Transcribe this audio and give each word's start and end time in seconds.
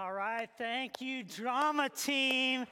All 0.00 0.14
right, 0.14 0.48
thank 0.56 1.02
you, 1.02 1.22
drama 1.22 1.90
team. 1.90 2.64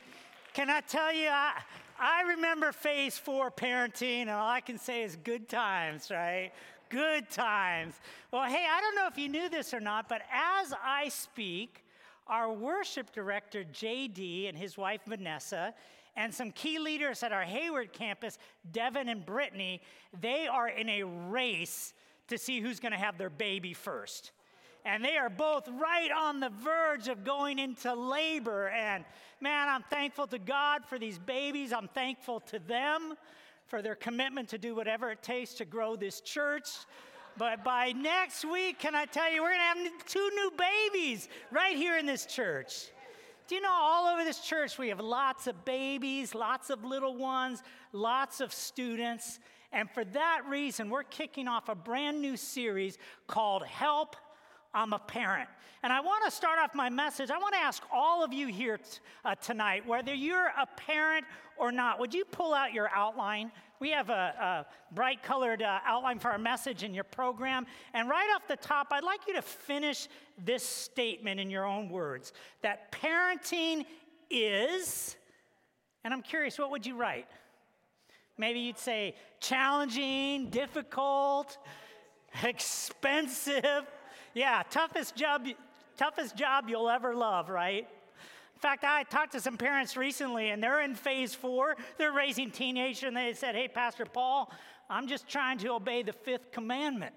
Can 0.55 0.71
I 0.71 0.81
tell 0.81 1.13
you, 1.13 1.29
I, 1.29 1.61
I 2.01 2.23
remember 2.23 2.73
phase 2.73 3.19
four 3.19 3.51
parenting, 3.51 4.23
and 4.23 4.31
all 4.31 4.49
I 4.49 4.63
can 4.63 4.79
say 4.79 5.03
is 5.03 5.17
good 5.25 5.47
times, 5.47 6.11
right? 6.11 6.53
Good 6.89 7.29
times. 7.29 7.97
Well, 8.33 8.45
hey, 8.45 8.65
I 8.67 8.81
don't 8.81 8.95
know 8.95 9.07
if 9.09 9.19
you 9.19 9.29
knew 9.29 9.51
this 9.51 9.75
or 9.75 9.81
not, 9.81 10.09
but 10.09 10.23
as 10.33 10.73
I 10.83 11.11
speak, 11.11 11.85
our 12.29 12.51
worship 12.51 13.13
director, 13.13 13.63
JD, 13.63 14.49
and 14.49 14.57
his 14.57 14.79
wife, 14.79 15.03
Vanessa, 15.07 15.75
and 16.17 16.33
some 16.33 16.51
key 16.53 16.79
leaders 16.79 17.23
at 17.23 17.31
our 17.31 17.43
Hayward 17.43 17.93
campus, 17.93 18.39
Devin 18.73 19.11
and 19.11 19.27
Brittany, 19.27 19.83
they 20.19 20.47
are 20.47 20.69
in 20.69 20.89
a 20.89 21.03
race 21.03 21.93
to 22.29 22.39
see 22.39 22.61
who's 22.61 22.81
going 22.81 22.93
to 22.93 22.99
have 22.99 23.19
their 23.19 23.29
baby 23.29 23.75
first 23.75 24.33
and 24.89 25.05
they 25.05 25.19
are 25.19 25.29
both 25.29 25.69
right 25.69 26.09
on 26.11 26.41
the 26.41 26.49
verge 26.49 27.09
of 27.09 27.23
going 27.23 27.59
into 27.59 27.93
labor. 27.93 28.69
And 28.71 29.05
man, 29.39 29.69
I'm 29.69 29.83
thankful 29.91 30.27
to 30.29 30.39
God 30.39 30.83
for 30.87 30.99
these 30.99 31.19
babies. 31.19 31.75
I'm 31.75 31.89
thankful 31.89 32.41
to 32.41 32.59
them 32.59 33.13
for 33.67 33.83
their 33.83 33.95
commitment 33.95 34.49
to 34.49 34.57
do 34.57 34.75
whatever 34.75 35.11
it 35.11 35.23
takes 35.23 35.53
to 35.55 35.67
grow 35.67 35.95
this 35.95 36.23
church. 36.23 36.71
But 37.37 37.63
by 37.63 37.93
next 37.93 38.47
week, 38.47 38.79
can 38.79 38.95
I 38.95 39.05
tell 39.05 39.31
you, 39.31 39.43
we're 39.43 39.51
going 39.51 39.85
to 39.85 39.91
have 39.91 40.07
two 40.07 40.31
new 40.35 40.53
babies 40.57 41.29
right 41.51 41.77
here 41.77 41.99
in 41.99 42.07
this 42.07 42.25
church. 42.25 42.89
Do 43.47 43.57
you 43.57 43.61
know 43.61 43.71
all 43.71 44.07
over 44.11 44.25
this 44.25 44.41
church 44.41 44.79
we 44.79 44.89
have 44.89 45.01
lots 45.01 45.47
of 45.47 45.67
babies, 45.67 46.35
lots 46.35 46.71
of 46.71 46.83
little 46.83 47.15
ones, 47.15 47.63
lots 47.93 48.41
of 48.41 48.55
students. 48.55 49.39
And 49.71 49.91
for 49.91 50.05
that 50.07 50.45
reason, 50.49 50.89
we're 50.89 51.03
kicking 51.03 51.47
off 51.47 51.69
a 51.69 51.75
brand 51.75 52.23
new 52.23 52.39
series 52.39 52.97
called 53.27 53.67
Help 53.67 54.17
I'm 54.79 54.93
a 54.93 54.99
parent. 55.01 55.49
And 55.83 55.93
I 55.93 56.01
want 56.01 56.25
to 56.25 56.31
start 56.31 56.61
off 56.61 56.73
my 56.73 56.89
message. 56.89 57.31
I 57.31 57.39
want 57.39 57.53
to 57.55 57.61
ask 57.61 57.83
all 57.93 58.23
of 58.23 58.33
you 58.33 58.47
here 58.47 58.79
t- 58.79 58.85
uh, 59.25 59.35
tonight, 59.35 59.85
whether 59.85 60.15
you're 60.15 60.53
a 60.57 60.67
parent 60.77 61.25
or 61.57 61.73
not, 61.73 61.99
would 61.99 62.15
you 62.15 62.25
pull 62.25 62.55
out 62.55 62.73
your 62.73 62.89
outline? 62.95 63.51
We 63.81 63.91
have 63.91 64.09
a, 64.09 64.67
a 64.71 64.95
bright 64.95 65.25
colored 65.25 65.63
uh, 65.63 65.81
outline 65.85 66.21
for 66.21 66.31
our 66.31 66.39
message 66.39 66.85
in 66.85 66.95
your 66.95 67.03
program. 67.03 67.67
And 67.93 68.09
right 68.09 68.29
off 68.37 68.47
the 68.47 68.57
top, 68.57 68.89
I'd 68.93 69.03
like 69.03 69.21
you 69.27 69.35
to 69.35 69.43
finish 69.43 70.07
this 70.45 70.63
statement 70.63 71.41
in 71.41 71.51
your 71.51 71.65
own 71.65 71.89
words 71.89 72.33
that 72.63 72.93
parenting 72.93 73.85
is, 74.31 75.17
and 76.05 76.15
I'm 76.15 76.23
curious, 76.23 76.57
what 76.57 76.71
would 76.71 76.87
you 76.87 76.97
write? 76.97 77.27
Maybe 78.37 78.61
you'd 78.61 78.79
say 78.79 79.17
challenging, 79.41 80.51
difficult, 80.51 81.59
expensive 82.45 83.85
yeah, 84.39 84.63
toughest 84.71 85.17
job, 85.17 85.47
toughest 85.97 86.37
job 86.37 86.67
you'll 86.69 86.89
ever 86.89 87.15
love, 87.15 87.49
right? 87.49 87.87
In 88.55 88.61
fact, 88.61 88.85
I 88.85 89.03
talked 89.03 89.33
to 89.33 89.41
some 89.41 89.57
parents 89.57 89.97
recently, 89.97 90.51
and 90.51 90.63
they're 90.63 90.83
in 90.83 90.95
phase 90.95 91.35
four. 91.35 91.77
They're 91.97 92.13
raising 92.13 92.51
teenagers, 92.51 93.03
and 93.03 93.17
they 93.17 93.33
said, 93.35 93.55
Hey, 93.55 93.69
Pastor 93.69 94.05
Paul, 94.05 94.51
I'm 94.89 95.09
just 95.09 95.29
trying 95.29 95.59
to 95.59 95.73
obey 95.73 96.03
the 96.03 96.13
fifth 96.13 96.53
commandment 96.53 97.15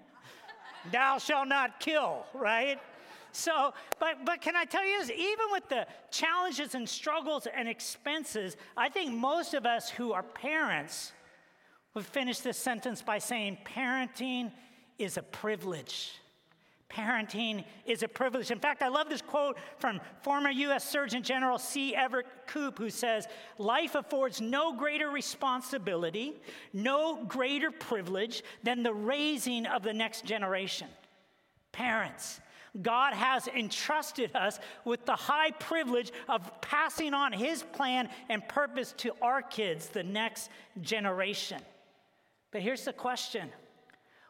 Thou 0.90 1.18
shalt 1.18 1.46
not 1.46 1.78
kill, 1.78 2.26
right? 2.34 2.78
So, 3.30 3.72
but, 4.00 4.24
but 4.24 4.40
can 4.40 4.56
I 4.56 4.64
tell 4.64 4.84
you 4.84 4.98
this? 4.98 5.10
Even 5.10 5.46
with 5.52 5.68
the 5.68 5.86
challenges 6.10 6.74
and 6.74 6.88
struggles 6.88 7.46
and 7.46 7.68
expenses, 7.68 8.56
I 8.76 8.88
think 8.88 9.12
most 9.14 9.54
of 9.54 9.64
us 9.64 9.88
who 9.88 10.12
are 10.12 10.24
parents 10.24 11.12
would 11.94 12.04
finish 12.04 12.40
this 12.40 12.58
sentence 12.58 13.00
by 13.00 13.18
saying, 13.18 13.58
Parenting 13.64 14.50
is 14.98 15.16
a 15.16 15.22
privilege. 15.22 16.12
Parenting 16.94 17.64
is 17.86 18.02
a 18.02 18.08
privilege. 18.08 18.50
In 18.50 18.58
fact, 18.58 18.82
I 18.82 18.88
love 18.88 19.08
this 19.08 19.22
quote 19.22 19.56
from 19.78 20.00
former 20.22 20.50
U.S. 20.50 20.88
Surgeon 20.88 21.22
General 21.22 21.58
C. 21.58 21.94
Everett 21.94 22.26
Koop, 22.46 22.78
who 22.78 22.90
says, 22.90 23.26
Life 23.56 23.94
affords 23.94 24.40
no 24.40 24.74
greater 24.74 25.08
responsibility, 25.08 26.34
no 26.72 27.24
greater 27.24 27.70
privilege 27.70 28.42
than 28.62 28.82
the 28.82 28.92
raising 28.92 29.64
of 29.66 29.82
the 29.82 29.94
next 29.94 30.26
generation. 30.26 30.88
Parents, 31.72 32.40
God 32.80 33.14
has 33.14 33.48
entrusted 33.48 34.34
us 34.34 34.58
with 34.84 35.06
the 35.06 35.16
high 35.16 35.50
privilege 35.52 36.12
of 36.28 36.60
passing 36.60 37.14
on 37.14 37.32
His 37.32 37.62
plan 37.62 38.08
and 38.28 38.46
purpose 38.48 38.92
to 38.98 39.12
our 39.22 39.40
kids, 39.40 39.88
the 39.88 40.02
next 40.02 40.50
generation. 40.80 41.60
But 42.50 42.60
here's 42.62 42.84
the 42.84 42.92
question 42.92 43.50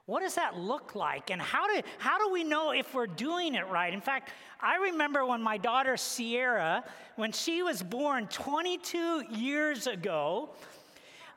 what 0.06 0.20
does 0.20 0.34
that 0.34 0.58
look 0.58 0.94
like? 0.94 1.30
And 1.30 1.40
how 1.40 1.66
do, 1.66 1.80
how 1.98 2.18
do 2.18 2.32
we 2.32 2.42
know 2.42 2.72
if 2.72 2.92
we're 2.92 3.06
doing 3.06 3.54
it 3.54 3.66
right? 3.68 3.92
In 3.92 4.00
fact, 4.00 4.30
I 4.60 4.76
remember 4.76 5.24
when 5.24 5.40
my 5.40 5.58
daughter 5.58 5.96
Sierra, 5.96 6.84
when 7.16 7.30
she 7.32 7.62
was 7.62 7.82
born 7.82 8.26
22 8.26 9.24
years 9.30 9.86
ago, 9.86 10.50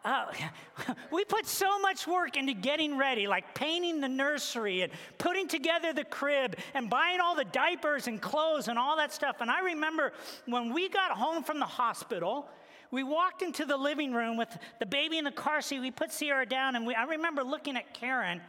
uh, 0.03 0.25
we 1.11 1.25
put 1.25 1.45
so 1.45 1.79
much 1.79 2.07
work 2.07 2.37
into 2.37 2.53
getting 2.53 2.97
ready, 2.97 3.27
like 3.27 3.53
painting 3.53 4.01
the 4.01 4.07
nursery 4.07 4.81
and 4.81 4.91
putting 5.17 5.47
together 5.47 5.93
the 5.93 6.03
crib 6.03 6.55
and 6.73 6.89
buying 6.89 7.19
all 7.19 7.35
the 7.35 7.45
diapers 7.45 8.07
and 8.07 8.21
clothes 8.21 8.67
and 8.67 8.79
all 8.79 8.97
that 8.97 9.13
stuff. 9.13 9.37
And 9.41 9.51
I 9.51 9.61
remember 9.61 10.13
when 10.45 10.73
we 10.73 10.89
got 10.89 11.11
home 11.11 11.43
from 11.43 11.59
the 11.59 11.65
hospital, 11.65 12.47
we 12.95 13.03
walked 13.03 13.41
into 13.41 13.65
the 13.65 13.77
living 13.77 14.13
room 14.13 14.37
with 14.37 14.57
the 14.79 14.85
baby 14.85 15.17
in 15.17 15.25
the 15.25 15.31
car 15.31 15.61
seat. 15.61 15.79
We 15.79 15.91
put 15.91 16.11
Sierra 16.11 16.45
down, 16.45 16.75
and 16.75 16.87
we, 16.87 16.95
I 16.95 17.03
remember 17.03 17.43
looking 17.43 17.75
at 17.75 17.93
Karen 17.93 18.41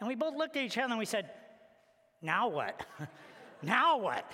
and 0.00 0.08
we 0.08 0.14
both 0.14 0.36
looked 0.36 0.56
at 0.56 0.62
each 0.62 0.78
other 0.78 0.90
and 0.90 0.98
we 0.98 1.06
said, 1.06 1.30
Now 2.22 2.48
what? 2.48 2.84
now 3.62 3.98
what? 3.98 4.30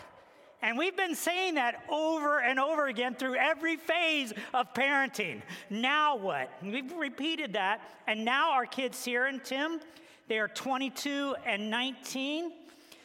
And 0.62 0.78
we've 0.78 0.96
been 0.96 1.14
saying 1.14 1.54
that 1.54 1.82
over 1.88 2.40
and 2.40 2.58
over 2.58 2.86
again 2.86 3.14
through 3.14 3.34
every 3.34 3.76
phase 3.76 4.32
of 4.54 4.72
parenting. 4.74 5.42
Now 5.70 6.16
what? 6.16 6.50
we've 6.62 6.92
repeated 6.92 7.52
that. 7.54 7.80
And 8.06 8.24
now 8.24 8.52
our 8.52 8.66
kids, 8.66 8.96
Sierra 8.96 9.28
and 9.28 9.42
Tim, 9.42 9.80
they 10.28 10.38
are 10.38 10.48
22 10.48 11.34
and 11.46 11.68
19. 11.68 12.52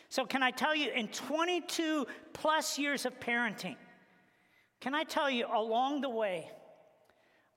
So, 0.09 0.25
can 0.25 0.41
I 0.41 0.51
tell 0.51 0.73
you, 0.73 0.89
in 0.91 1.09
22 1.09 2.07
plus 2.31 2.79
years 2.79 3.05
of 3.05 3.19
parenting, 3.19 3.75
can 4.79 4.93
I 4.93 5.03
tell 5.03 5.29
you 5.29 5.45
along 5.53 6.01
the 6.01 6.09
way, 6.09 6.49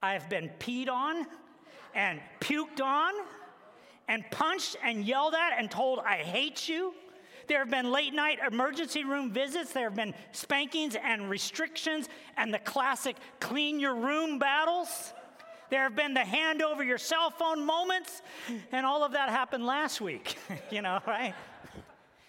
I've 0.02 0.28
been 0.28 0.50
peed 0.58 0.88
on 0.88 1.26
and 1.94 2.20
puked 2.40 2.80
on 2.80 3.12
and 4.08 4.24
punched 4.30 4.76
and 4.82 5.04
yelled 5.04 5.34
at 5.34 5.58
and 5.58 5.70
told, 5.70 6.00
I 6.00 6.16
hate 6.16 6.68
you. 6.68 6.94
There 7.46 7.58
have 7.58 7.70
been 7.70 7.90
late 7.90 8.14
night 8.14 8.38
emergency 8.46 9.04
room 9.04 9.32
visits. 9.32 9.72
There 9.72 9.84
have 9.84 9.96
been 9.96 10.14
spankings 10.32 10.96
and 10.96 11.28
restrictions 11.28 12.08
and 12.36 12.54
the 12.54 12.58
classic 12.60 13.16
clean 13.40 13.80
your 13.80 13.94
room 13.94 14.38
battles. 14.38 15.12
There 15.68 15.82
have 15.82 15.94
been 15.94 16.14
the 16.14 16.24
hand 16.24 16.62
over 16.62 16.82
your 16.82 16.98
cell 16.98 17.30
phone 17.30 17.64
moments, 17.64 18.22
and 18.72 18.84
all 18.84 19.04
of 19.04 19.12
that 19.12 19.28
happened 19.28 19.64
last 19.64 20.00
week, 20.00 20.36
you 20.70 20.82
know, 20.82 21.00
right? 21.06 21.34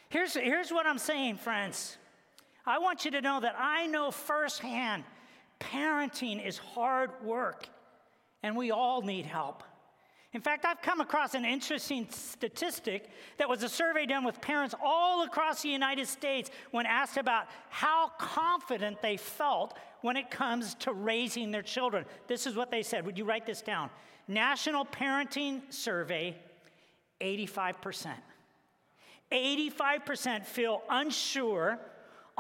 Here's, 0.09 0.33
here's 0.33 0.71
what 0.71 0.85
I'm 0.85 0.99
saying, 0.99 1.37
friends. 1.37 1.97
I 2.65 2.79
want 2.79 3.05
you 3.05 3.11
to 3.11 3.21
know 3.21 3.39
that 3.39 3.55
I 3.57 3.87
know 3.87 4.11
firsthand 4.11 5.03
parenting 5.59 6.45
is 6.45 6.57
hard 6.57 7.11
work, 7.23 7.67
and 8.43 8.55
we 8.55 8.71
all 8.71 9.01
need 9.01 9.25
help. 9.25 9.63
In 10.33 10.39
fact, 10.39 10.63
I've 10.63 10.81
come 10.81 11.01
across 11.01 11.33
an 11.33 11.43
interesting 11.43 12.07
statistic 12.09 13.09
that 13.37 13.49
was 13.49 13.63
a 13.63 13.69
survey 13.69 14.05
done 14.05 14.23
with 14.23 14.39
parents 14.39 14.73
all 14.81 15.23
across 15.23 15.61
the 15.61 15.69
United 15.69 16.07
States 16.07 16.49
when 16.71 16.85
asked 16.85 17.17
about 17.17 17.47
how 17.69 18.11
confident 18.17 19.01
they 19.01 19.17
felt 19.17 19.77
when 20.01 20.15
it 20.15 20.31
comes 20.31 20.73
to 20.75 20.93
raising 20.93 21.51
their 21.51 21.61
children. 21.61 22.05
This 22.27 22.47
is 22.47 22.55
what 22.55 22.71
they 22.71 22.81
said. 22.81 23.05
Would 23.05 23.17
you 23.17 23.25
write 23.25 23.45
this 23.45 23.61
down? 23.61 23.89
National 24.27 24.85
Parenting 24.85 25.61
Survey 25.69 26.37
85%. 27.19 28.13
85% 29.31 30.45
feel 30.45 30.81
unsure 30.89 31.77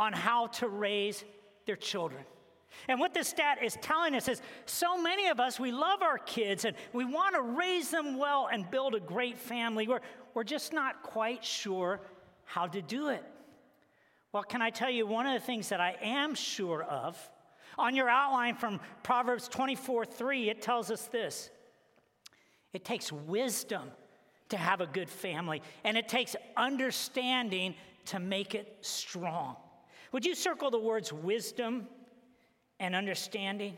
on 0.01 0.13
how 0.13 0.47
to 0.47 0.67
raise 0.67 1.23
their 1.67 1.75
children. 1.75 2.23
And 2.87 2.99
what 2.99 3.13
this 3.13 3.27
stat 3.27 3.59
is 3.63 3.77
telling 3.83 4.15
us 4.15 4.27
is 4.27 4.41
so 4.65 4.99
many 4.99 5.27
of 5.27 5.39
us, 5.39 5.59
we 5.59 5.71
love 5.71 6.01
our 6.01 6.17
kids 6.17 6.65
and 6.65 6.75
we 6.91 7.05
want 7.05 7.35
to 7.35 7.41
raise 7.41 7.91
them 7.91 8.17
well 8.17 8.49
and 8.51 8.69
build 8.71 8.95
a 8.95 8.99
great 8.99 9.37
family. 9.37 9.87
We're, 9.87 10.01
we're 10.33 10.43
just 10.43 10.73
not 10.73 11.03
quite 11.03 11.45
sure 11.45 12.01
how 12.45 12.65
to 12.65 12.81
do 12.81 13.09
it. 13.09 13.23
Well, 14.33 14.41
can 14.41 14.59
I 14.63 14.71
tell 14.71 14.89
you 14.89 15.05
one 15.05 15.27
of 15.27 15.39
the 15.39 15.45
things 15.45 15.69
that 15.69 15.79
I 15.79 15.95
am 16.01 16.33
sure 16.33 16.81
of? 16.81 17.15
On 17.77 17.95
your 17.95 18.09
outline 18.09 18.55
from 18.55 18.79
Proverbs 19.03 19.47
24 19.49 20.05
3, 20.05 20.49
it 20.49 20.63
tells 20.63 20.89
us 20.89 21.05
this 21.07 21.51
it 22.73 22.83
takes 22.83 23.11
wisdom 23.11 23.91
to 24.49 24.57
have 24.57 24.81
a 24.81 24.87
good 24.87 25.09
family, 25.09 25.61
and 25.83 25.95
it 25.95 26.09
takes 26.09 26.35
understanding 26.57 27.75
to 28.05 28.19
make 28.19 28.55
it 28.55 28.77
strong. 28.81 29.57
Would 30.11 30.25
you 30.25 30.35
circle 30.35 30.71
the 30.71 30.79
words 30.79 31.13
wisdom 31.13 31.87
and 32.81 32.95
understanding. 32.95 33.77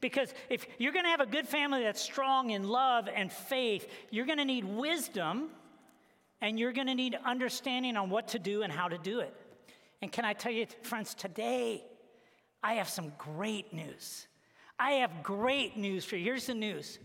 Because 0.00 0.34
if 0.50 0.66
you're 0.78 0.92
going 0.92 1.04
to 1.04 1.10
have 1.10 1.20
a 1.20 1.26
good 1.26 1.48
family 1.48 1.84
that's 1.84 2.02
strong 2.02 2.50
in 2.50 2.68
love 2.68 3.08
and 3.08 3.32
faith, 3.32 3.88
you're 4.10 4.26
going 4.26 4.38
to 4.38 4.44
need 4.44 4.64
wisdom 4.64 5.48
and 6.42 6.58
you're 6.58 6.72
going 6.72 6.88
to 6.88 6.94
need 6.94 7.16
understanding 7.24 7.96
on 7.96 8.10
what 8.10 8.28
to 8.28 8.38
do 8.38 8.62
and 8.62 8.72
how 8.72 8.88
to 8.88 8.98
do 8.98 9.20
it. 9.20 9.32
And 10.02 10.12
can 10.12 10.26
I 10.26 10.34
tell 10.34 10.52
you, 10.52 10.66
friends, 10.82 11.14
today 11.14 11.84
I 12.62 12.74
have 12.74 12.88
some 12.88 13.12
great 13.16 13.72
news. 13.72 14.26
I 14.78 14.92
have 14.94 15.22
great 15.22 15.76
news 15.76 16.04
for 16.04 16.16
you. 16.16 16.24
Here's 16.24 16.46
the 16.46 16.54
news 16.54 16.98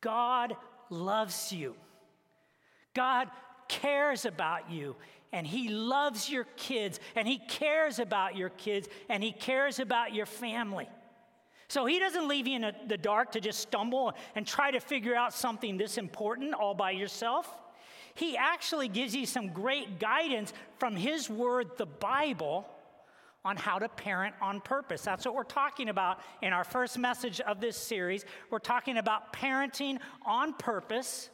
God 0.00 0.56
loves 0.88 1.52
you. 1.52 1.76
God 2.94 3.28
cares 3.68 4.24
about 4.24 4.70
you 4.70 4.96
and 5.32 5.46
He 5.46 5.68
loves 5.68 6.30
your 6.30 6.44
kids 6.56 7.00
and 7.14 7.26
He 7.26 7.38
cares 7.38 7.98
about 7.98 8.36
your 8.36 8.50
kids 8.50 8.88
and 9.08 9.22
He 9.22 9.32
cares 9.32 9.78
about 9.78 10.14
your 10.14 10.26
family. 10.26 10.88
So 11.68 11.86
He 11.86 11.98
doesn't 11.98 12.28
leave 12.28 12.46
you 12.46 12.56
in 12.56 12.72
the 12.86 12.98
dark 12.98 13.32
to 13.32 13.40
just 13.40 13.60
stumble 13.60 14.14
and 14.34 14.46
try 14.46 14.70
to 14.70 14.80
figure 14.80 15.14
out 15.14 15.32
something 15.34 15.76
this 15.76 15.98
important 15.98 16.54
all 16.54 16.74
by 16.74 16.92
yourself. 16.92 17.52
He 18.14 18.36
actually 18.36 18.88
gives 18.88 19.14
you 19.14 19.26
some 19.26 19.50
great 19.52 20.00
guidance 20.00 20.52
from 20.78 20.96
His 20.96 21.30
Word, 21.30 21.68
the 21.76 21.86
Bible, 21.86 22.68
on 23.44 23.56
how 23.56 23.78
to 23.78 23.88
parent 23.88 24.34
on 24.42 24.60
purpose. 24.60 25.02
That's 25.02 25.24
what 25.24 25.34
we're 25.34 25.44
talking 25.44 25.88
about 25.88 26.18
in 26.42 26.52
our 26.52 26.64
first 26.64 26.98
message 26.98 27.40
of 27.40 27.60
this 27.60 27.76
series. 27.76 28.24
We're 28.50 28.58
talking 28.58 28.98
about 28.98 29.32
parenting 29.32 29.98
on 30.26 30.54
purpose. 30.54 31.30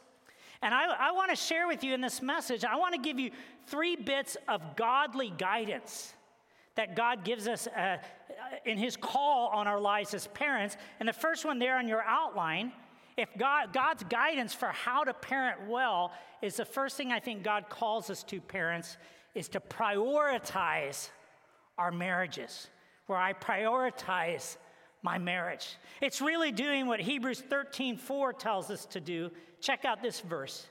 And 0.65 0.73
I, 0.73 0.85
I 1.09 1.11
want 1.11 1.29
to 1.29 1.35
share 1.35 1.67
with 1.67 1.83
you 1.83 1.93
in 1.93 2.01
this 2.01 2.23
message, 2.23 2.65
I 2.65 2.75
want 2.75 2.95
to 2.95 2.99
give 2.99 3.19
you 3.19 3.29
three 3.67 3.95
bits 3.95 4.35
of 4.47 4.75
godly 4.75 5.31
guidance 5.37 6.11
that 6.73 6.95
God 6.95 7.23
gives 7.23 7.47
us 7.47 7.67
uh, 7.67 7.97
in 8.65 8.79
His 8.79 8.97
call 8.97 9.49
on 9.49 9.67
our 9.67 9.79
lives 9.79 10.15
as 10.15 10.25
parents. 10.25 10.75
And 10.99 11.07
the 11.07 11.13
first 11.13 11.45
one 11.45 11.59
there 11.59 11.77
on 11.77 11.87
your 11.87 12.01
outline, 12.01 12.71
if 13.15 13.29
God, 13.37 13.73
God's 13.73 14.05
guidance 14.05 14.55
for 14.55 14.69
how 14.69 15.03
to 15.03 15.13
parent 15.13 15.69
well 15.69 16.11
is 16.41 16.55
the 16.55 16.65
first 16.65 16.97
thing 16.97 17.11
I 17.11 17.19
think 17.19 17.43
God 17.43 17.69
calls 17.69 18.09
us 18.09 18.23
to, 18.23 18.41
parents, 18.41 18.97
is 19.35 19.47
to 19.49 19.59
prioritize 19.59 21.11
our 21.77 21.91
marriages, 21.91 22.69
where 23.05 23.19
I 23.19 23.33
prioritize 23.33 24.57
my 25.03 25.19
marriage. 25.19 25.77
It's 26.01 26.21
really 26.21 26.51
doing 26.51 26.87
what 26.87 26.99
Hebrews 26.99 27.43
13 27.47 27.97
4 27.97 28.33
tells 28.33 28.71
us 28.71 28.87
to 28.87 28.99
do. 28.99 29.29
Check 29.65 29.83
out 29.83 30.03
this 30.03 30.19
verse. 30.19 30.67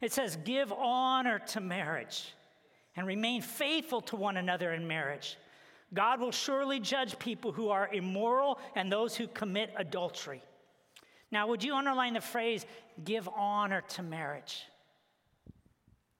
It 0.00 0.10
says, 0.10 0.38
Give 0.42 0.72
honor 0.72 1.38
to 1.48 1.60
marriage 1.60 2.32
and 2.96 3.06
remain 3.06 3.42
faithful 3.42 4.00
to 4.00 4.16
one 4.16 4.38
another 4.38 4.72
in 4.72 4.88
marriage. 4.88 5.36
God 5.92 6.18
will 6.18 6.32
surely 6.32 6.80
judge 6.80 7.18
people 7.18 7.52
who 7.52 7.68
are 7.68 7.90
immoral 7.92 8.58
and 8.74 8.90
those 8.90 9.14
who 9.14 9.26
commit 9.26 9.74
adultery. 9.76 10.42
Now, 11.30 11.46
would 11.48 11.62
you 11.62 11.74
underline 11.74 12.14
the 12.14 12.22
phrase, 12.22 12.64
give 13.04 13.28
honor 13.36 13.82
to 13.90 14.02
marriage? 14.02 14.62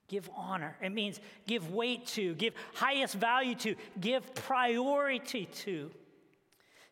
Give 0.08 0.28
honor. 0.36 0.76
It 0.82 0.92
means 0.92 1.18
give 1.46 1.70
weight 1.70 2.06
to, 2.08 2.34
give 2.34 2.52
highest 2.74 3.14
value 3.14 3.54
to, 3.54 3.74
give 3.98 4.34
priority 4.34 5.46
to. 5.46 5.90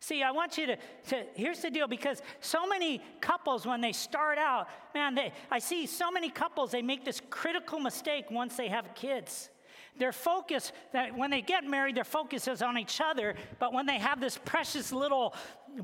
See, 0.01 0.23
I 0.23 0.31
want 0.31 0.57
you 0.57 0.67
to, 0.67 0.77
to, 1.09 1.25
here's 1.35 1.61
the 1.61 1.71
deal 1.71 1.87
because 1.87 2.23
so 2.41 2.67
many 2.67 3.03
couples, 3.21 3.67
when 3.67 3.83
they 3.83 3.93
start 3.93 4.39
out, 4.39 4.69
man, 4.95 5.15
they, 5.15 5.33
I 5.51 5.59
see 5.59 5.87
so 5.87 6.11
many 6.11 6.31
couples, 6.31 6.71
they 6.71 6.81
make 6.81 7.05
this 7.05 7.21
critical 7.29 7.79
mistake 7.79 8.31
once 8.31 8.57
they 8.57 8.69
have 8.69 8.95
kids. 8.95 9.51
Their 9.99 10.13
focus, 10.13 10.73
that 10.95 11.15
when 11.15 11.31
they 11.31 11.43
get 11.43 11.65
married, 11.65 11.97
their 11.97 12.05
focus 12.05 12.49
is 12.49 12.63
on 12.63 12.79
each 12.79 13.03
other, 13.03 13.35
but 13.59 13.75
when 13.75 13.85
they 13.85 13.99
have 13.99 14.21
this 14.21 14.39
precious 14.39 14.91
little 14.91 15.35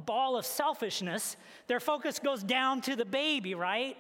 ball 0.07 0.39
of 0.39 0.47
selfishness, 0.47 1.37
their 1.67 1.81
focus 1.81 2.19
goes 2.19 2.43
down 2.43 2.81
to 2.83 2.97
the 2.97 3.05
baby, 3.05 3.55
right? 3.55 3.99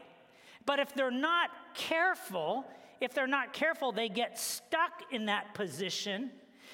But 0.65 0.79
if 0.79 0.95
they're 0.95 1.11
not 1.11 1.51
careful, 1.75 2.65
if 3.03 3.13
they're 3.13 3.27
not 3.27 3.53
careful, 3.53 3.93
they 3.93 4.09
get 4.09 4.39
stuck 4.39 5.03
in 5.13 5.27
that 5.27 5.53
position 5.53 6.31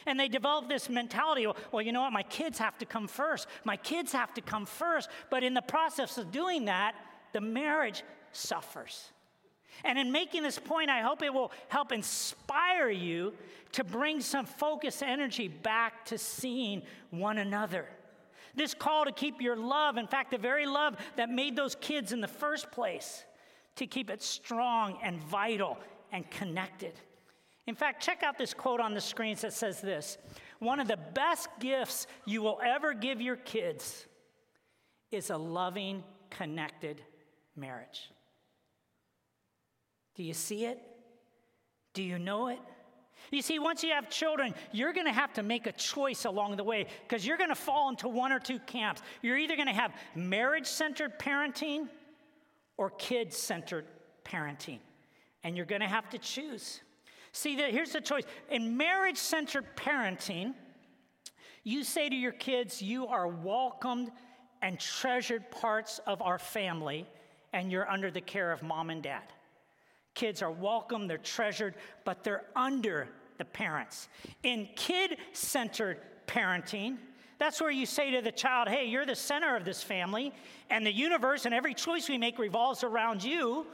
and 0.07 0.19
they 0.19 0.29
develop 0.29 0.69
this 0.69 0.89
mentality 0.89 1.47
well, 1.71 1.83
you 1.83 1.93
know 1.93 2.03
what? 2.03 2.13
My 2.13 2.23
kids 2.23 2.59
have 2.59 2.79
to 2.79 2.87
come 2.87 3.09
first. 3.09 3.47
My 3.65 3.77
kids 3.77 4.13
have 4.13 4.35
to 4.35 4.41
come 4.41 4.67
first. 4.67 5.09
But 5.31 5.43
in 5.43 5.55
the 5.55 5.63
process 5.63 6.19
of 6.19 6.31
doing 6.31 6.67
that, 6.67 6.95
the 7.33 7.41
marriage 7.41 8.03
suffers. 8.33 9.11
And 9.85 9.99
in 9.99 10.13
making 10.13 10.43
this 10.43 10.59
point, 10.59 10.91
I 10.91 11.01
hope 11.01 11.23
it 11.23 11.33
will 11.33 11.53
help 11.69 11.93
inspire 11.93 12.91
you 12.91 13.33
to 13.73 13.85
bring 13.85 14.21
some 14.21 14.45
focus 14.47 15.03
energy 15.03 15.49
back 15.49 16.05
to 16.07 16.19
seeing 16.19 16.83
one 17.11 17.39
another. 17.39 17.87
This 18.55 18.75
call 18.75 19.07
to 19.07 19.13
keep 19.13 19.41
your 19.41 19.57
love, 19.57 19.97
in 19.97 20.07
fact, 20.07 20.31
the 20.31 20.39
very 20.39 20.67
love 20.67 20.97
that 21.17 21.31
made 21.31 21.57
those 21.57 21.75
kids 21.75 22.13
in 22.13 22.21
the 22.21 22.29
first 22.29 22.71
place, 22.71 23.25
to 23.77 23.87
keep 23.87 24.11
it 24.11 24.23
strong 24.23 24.99
and 25.03 25.19
vital 25.23 25.79
and 26.13 26.31
connected. 26.31 26.93
In 27.67 27.75
fact, 27.75 28.03
check 28.03 28.23
out 28.23 28.39
this 28.39 28.55
quote 28.55 28.81
on 28.81 28.95
the 28.95 29.01
screens 29.01 29.43
that 29.43 29.53
says 29.53 29.81
this 29.81 30.19
One 30.59 30.81
of 30.81 30.89
the 30.89 30.97
best 30.97 31.49
gifts 31.61 32.07
you 32.25 32.43
will 32.43 32.61
ever 32.65 32.95
give 32.95 33.21
your 33.21 33.37
kids 33.37 34.07
is 35.11 35.31
a 35.31 35.37
loving, 35.37 36.03
connected 36.31 37.03
marriage. 37.55 38.11
Do 40.15 40.25
you 40.25 40.35
see 40.35 40.65
it? 40.65 40.81
Do 41.95 42.03
you 42.03 42.19
know 42.19 42.49
it? 42.49 42.59
You 43.31 43.41
see, 43.41 43.59
once 43.59 43.85
you 43.85 43.91
have 43.91 44.11
children, 44.11 44.55
you're 44.73 44.93
going 44.93 45.07
to 45.07 45.13
have 45.13 45.33
to 45.35 45.43
make 45.43 45.67
a 45.67 45.73
choice 45.73 46.25
along 46.25 46.57
the 46.57 46.65
way 46.65 46.87
because 47.07 47.25
you're 47.25 47.37
going 47.37 47.51
to 47.51 47.55
fall 47.55 47.89
into 47.89 48.09
one 48.09 48.33
or 48.33 48.41
two 48.41 48.59
camps. 48.61 49.01
You're 49.23 49.39
either 49.39 49.55
going 49.55 49.69
to 49.69 49.75
have 49.75 49.93
marriage 50.15 50.67
centered 50.67 51.19
parenting 51.19 51.89
or 52.77 52.91
kid 52.91 53.33
centered 53.33 53.87
parenting, 54.25 54.81
and 55.45 55.57
you're 55.57 55.67
going 55.67 55.83
to 55.83 55.89
have 55.89 56.11
to 56.11 56.19
choose. 56.19 56.81
See, 57.33 57.57
that 57.57 57.71
here's 57.71 57.93
the 57.93 58.01
choice. 58.01 58.25
In 58.51 58.77
marriage 58.77 59.17
centered 59.17 59.65
parenting, 59.75 60.55
you 61.65 61.83
say 61.83 62.09
to 62.09 62.15
your 62.15 62.33
kids, 62.33 62.83
You 62.83 63.07
are 63.07 63.27
welcomed 63.27 64.11
and 64.61 64.79
treasured 64.79 65.51
parts 65.51 66.01
of 66.07 66.21
our 66.23 66.39
family, 66.39 67.07
and 67.53 67.73
you're 67.73 67.91
under 67.91 68.11
the 68.11 68.21
care 68.21 68.53
of 68.53 68.63
mom 68.63 68.91
and 68.91 69.03
dad. 69.03 69.23
Kids 70.15 70.43
are 70.43 70.51
welcome, 70.51 71.07
they're 71.09 71.19
treasured, 71.19 71.75
but 72.05 72.23
they're 72.23 72.45
under 72.55 73.09
the 73.39 73.45
parents. 73.45 74.09
In 74.43 74.69
kid 74.77 75.17
centered 75.33 75.99
parenting, 76.27 76.99
that's 77.39 77.61
where 77.61 77.71
you 77.71 77.87
say 77.87 78.11
to 78.13 78.21
the 78.21 78.31
child, 78.31 78.69
hey, 78.69 78.85
you're 78.85 79.07
the 79.07 79.17
center 79.17 79.57
of 79.57 79.65
this 79.65 79.83
family, 79.83 80.33
and 80.71 80.87
the 80.87 80.93
universe 80.93 81.47
and 81.47 81.55
every 81.55 81.75
choice 81.75 82.09
we 82.09 82.19
make 82.19 82.39
revolves 82.39 82.85
around 82.85 83.25
you. 83.25 83.67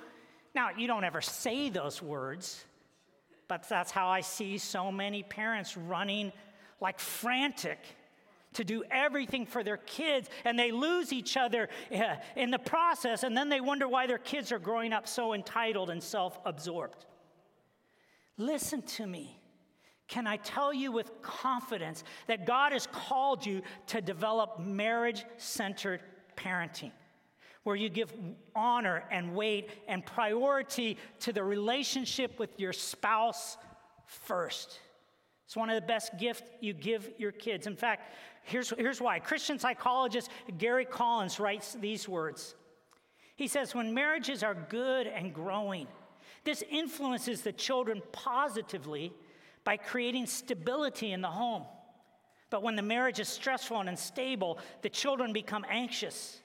Now, 0.55 0.71
you 0.77 0.87
don't 0.87 1.05
ever 1.05 1.21
say 1.21 1.69
those 1.69 2.01
words, 2.01 2.65
but 3.49 3.69
that's 3.69 3.91
how 3.91 4.09
I 4.09 4.21
see 4.21 4.59
so 4.59 4.93
many 4.93 5.23
parents 5.23 5.77
running 5.77 6.33
like 6.81 7.01
frantic 7.01 7.79
to 8.55 8.65
do 8.65 8.83
everything 8.91 9.47
for 9.47 9.63
their 9.63 9.77
kids, 9.77 10.29
and 10.45 10.59
they 10.59 10.71
lose 10.71 11.13
each 11.13 11.37
other 11.37 11.69
eh, 11.91 12.17
in 12.37 12.51
the 12.51 12.59
process, 12.59 13.23
and 13.23 13.37
then 13.37 13.49
they 13.49 13.61
wonder 13.61 13.87
why 13.87 14.07
their 14.07 14.19
kids 14.19 14.53
are 14.53 14.59
growing 14.59 14.93
up 14.93 15.07
so 15.07 15.35
entitled 15.35 15.91
and 15.91 16.03
self 16.03 16.39
absorbed. 16.45 17.05
Listen 18.37 18.83
to 18.83 19.07
me. 19.07 19.39
Can 20.07 20.27
I 20.27 20.37
tell 20.37 20.73
you 20.73 20.91
with 20.91 21.21
confidence 21.21 22.03
that 22.29 22.47
God 22.47 22.73
has 22.73 22.87
called 22.87 23.45
you 23.45 23.61
to 23.89 24.01
develop 24.01 24.59
marriage 24.59 25.25
centered 25.37 26.01
parenting? 26.35 26.93
Where 27.69 27.77
you 27.77 27.91
give 27.91 28.11
honor 28.57 29.05
and 29.11 29.35
weight 29.35 29.69
and 29.89 30.07
priority 30.07 30.97
to 31.21 31.35
the 31.35 31.45
relationship 31.45 32.39
with 32.39 32.59
your 32.59 32.73
spouse 32.73 33.59
first. 34.07 34.81
It's 35.45 35.55
one 35.55 35.69
of 35.69 35.75
the 35.75 35.87
best 35.87 36.17
gifts 36.17 36.45
you 36.63 36.73
give 36.73 37.11
your 37.19 37.31
kids. 37.31 37.67
In 37.67 37.77
fact, 37.77 38.15
here's, 38.45 38.71
here's 38.71 39.03
why. 39.03 39.19
Christian 39.19 39.59
psychologist 39.59 40.31
Gary 40.57 40.87
Collins 40.87 41.39
writes 41.39 41.75
these 41.75 42.09
words. 42.09 42.55
He 43.37 43.49
says, 43.49 43.75
When 43.75 43.93
marriages 43.93 44.43
are 44.43 44.55
good 44.55 45.07
and 45.07 45.35
growing, 45.35 45.89
this 46.45 46.65
influences 46.71 47.43
the 47.43 47.53
children 47.53 48.01
positively 48.13 49.13
by 49.65 49.77
creating 49.77 50.25
stability 50.25 51.13
in 51.13 51.21
the 51.21 51.29
home. 51.29 51.65
But 52.49 52.63
when 52.63 52.77
the 52.77 52.83
marriage 52.83 53.21
is 53.21 53.29
stressful 53.29 53.79
and 53.79 53.91
unstable, 53.91 54.59
the 54.81 54.89
children 54.89 55.35
become 55.35 55.67
anxious 55.69 56.41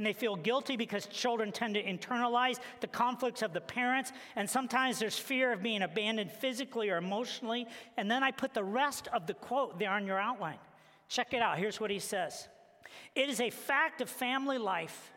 and 0.00 0.06
they 0.06 0.14
feel 0.14 0.34
guilty 0.34 0.78
because 0.78 1.04
children 1.04 1.52
tend 1.52 1.74
to 1.74 1.84
internalize 1.84 2.56
the 2.80 2.86
conflicts 2.86 3.42
of 3.42 3.52
the 3.52 3.60
parents, 3.60 4.14
and 4.34 4.48
sometimes 4.48 4.98
there's 4.98 5.18
fear 5.18 5.52
of 5.52 5.62
being 5.62 5.82
abandoned 5.82 6.32
physically 6.32 6.88
or 6.88 6.96
emotionally. 6.96 7.66
And 7.98 8.10
then 8.10 8.22
I 8.22 8.30
put 8.30 8.54
the 8.54 8.64
rest 8.64 9.08
of 9.12 9.26
the 9.26 9.34
quote 9.34 9.78
there 9.78 9.90
on 9.90 10.06
your 10.06 10.18
outline. 10.18 10.56
Check 11.10 11.34
it 11.34 11.42
out. 11.42 11.58
Here's 11.58 11.78
what 11.80 11.90
he 11.90 11.98
says 11.98 12.48
It 13.14 13.28
is 13.28 13.42
a 13.42 13.50
fact 13.50 14.00
of 14.00 14.08
family 14.08 14.56
life 14.56 15.12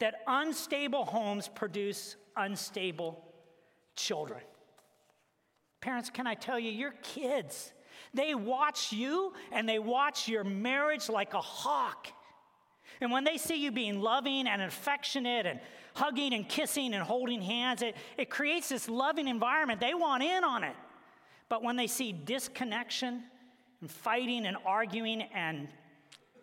that 0.00 0.16
unstable 0.26 1.04
homes 1.04 1.46
produce 1.46 2.16
unstable 2.36 3.24
children. 3.94 4.40
Parents, 5.80 6.10
can 6.10 6.26
I 6.26 6.34
tell 6.34 6.58
you, 6.58 6.72
your 6.72 6.94
kids, 7.04 7.72
they 8.12 8.34
watch 8.34 8.92
you 8.92 9.34
and 9.52 9.68
they 9.68 9.78
watch 9.78 10.26
your 10.26 10.42
marriage 10.42 11.08
like 11.08 11.34
a 11.34 11.40
hawk. 11.40 12.08
And 13.00 13.10
when 13.10 13.24
they 13.24 13.36
see 13.36 13.62
you 13.62 13.70
being 13.70 14.00
loving 14.00 14.46
and 14.46 14.62
affectionate 14.62 15.46
and 15.46 15.60
hugging 15.94 16.34
and 16.34 16.48
kissing 16.48 16.94
and 16.94 17.02
holding 17.02 17.40
hands, 17.40 17.82
it, 17.82 17.96
it 18.16 18.30
creates 18.30 18.68
this 18.68 18.88
loving 18.88 19.28
environment. 19.28 19.80
They 19.80 19.94
want 19.94 20.22
in 20.22 20.44
on 20.44 20.64
it. 20.64 20.76
But 21.48 21.62
when 21.62 21.76
they 21.76 21.86
see 21.86 22.12
disconnection 22.12 23.22
and 23.80 23.90
fighting 23.90 24.46
and 24.46 24.56
arguing 24.64 25.22
and 25.22 25.68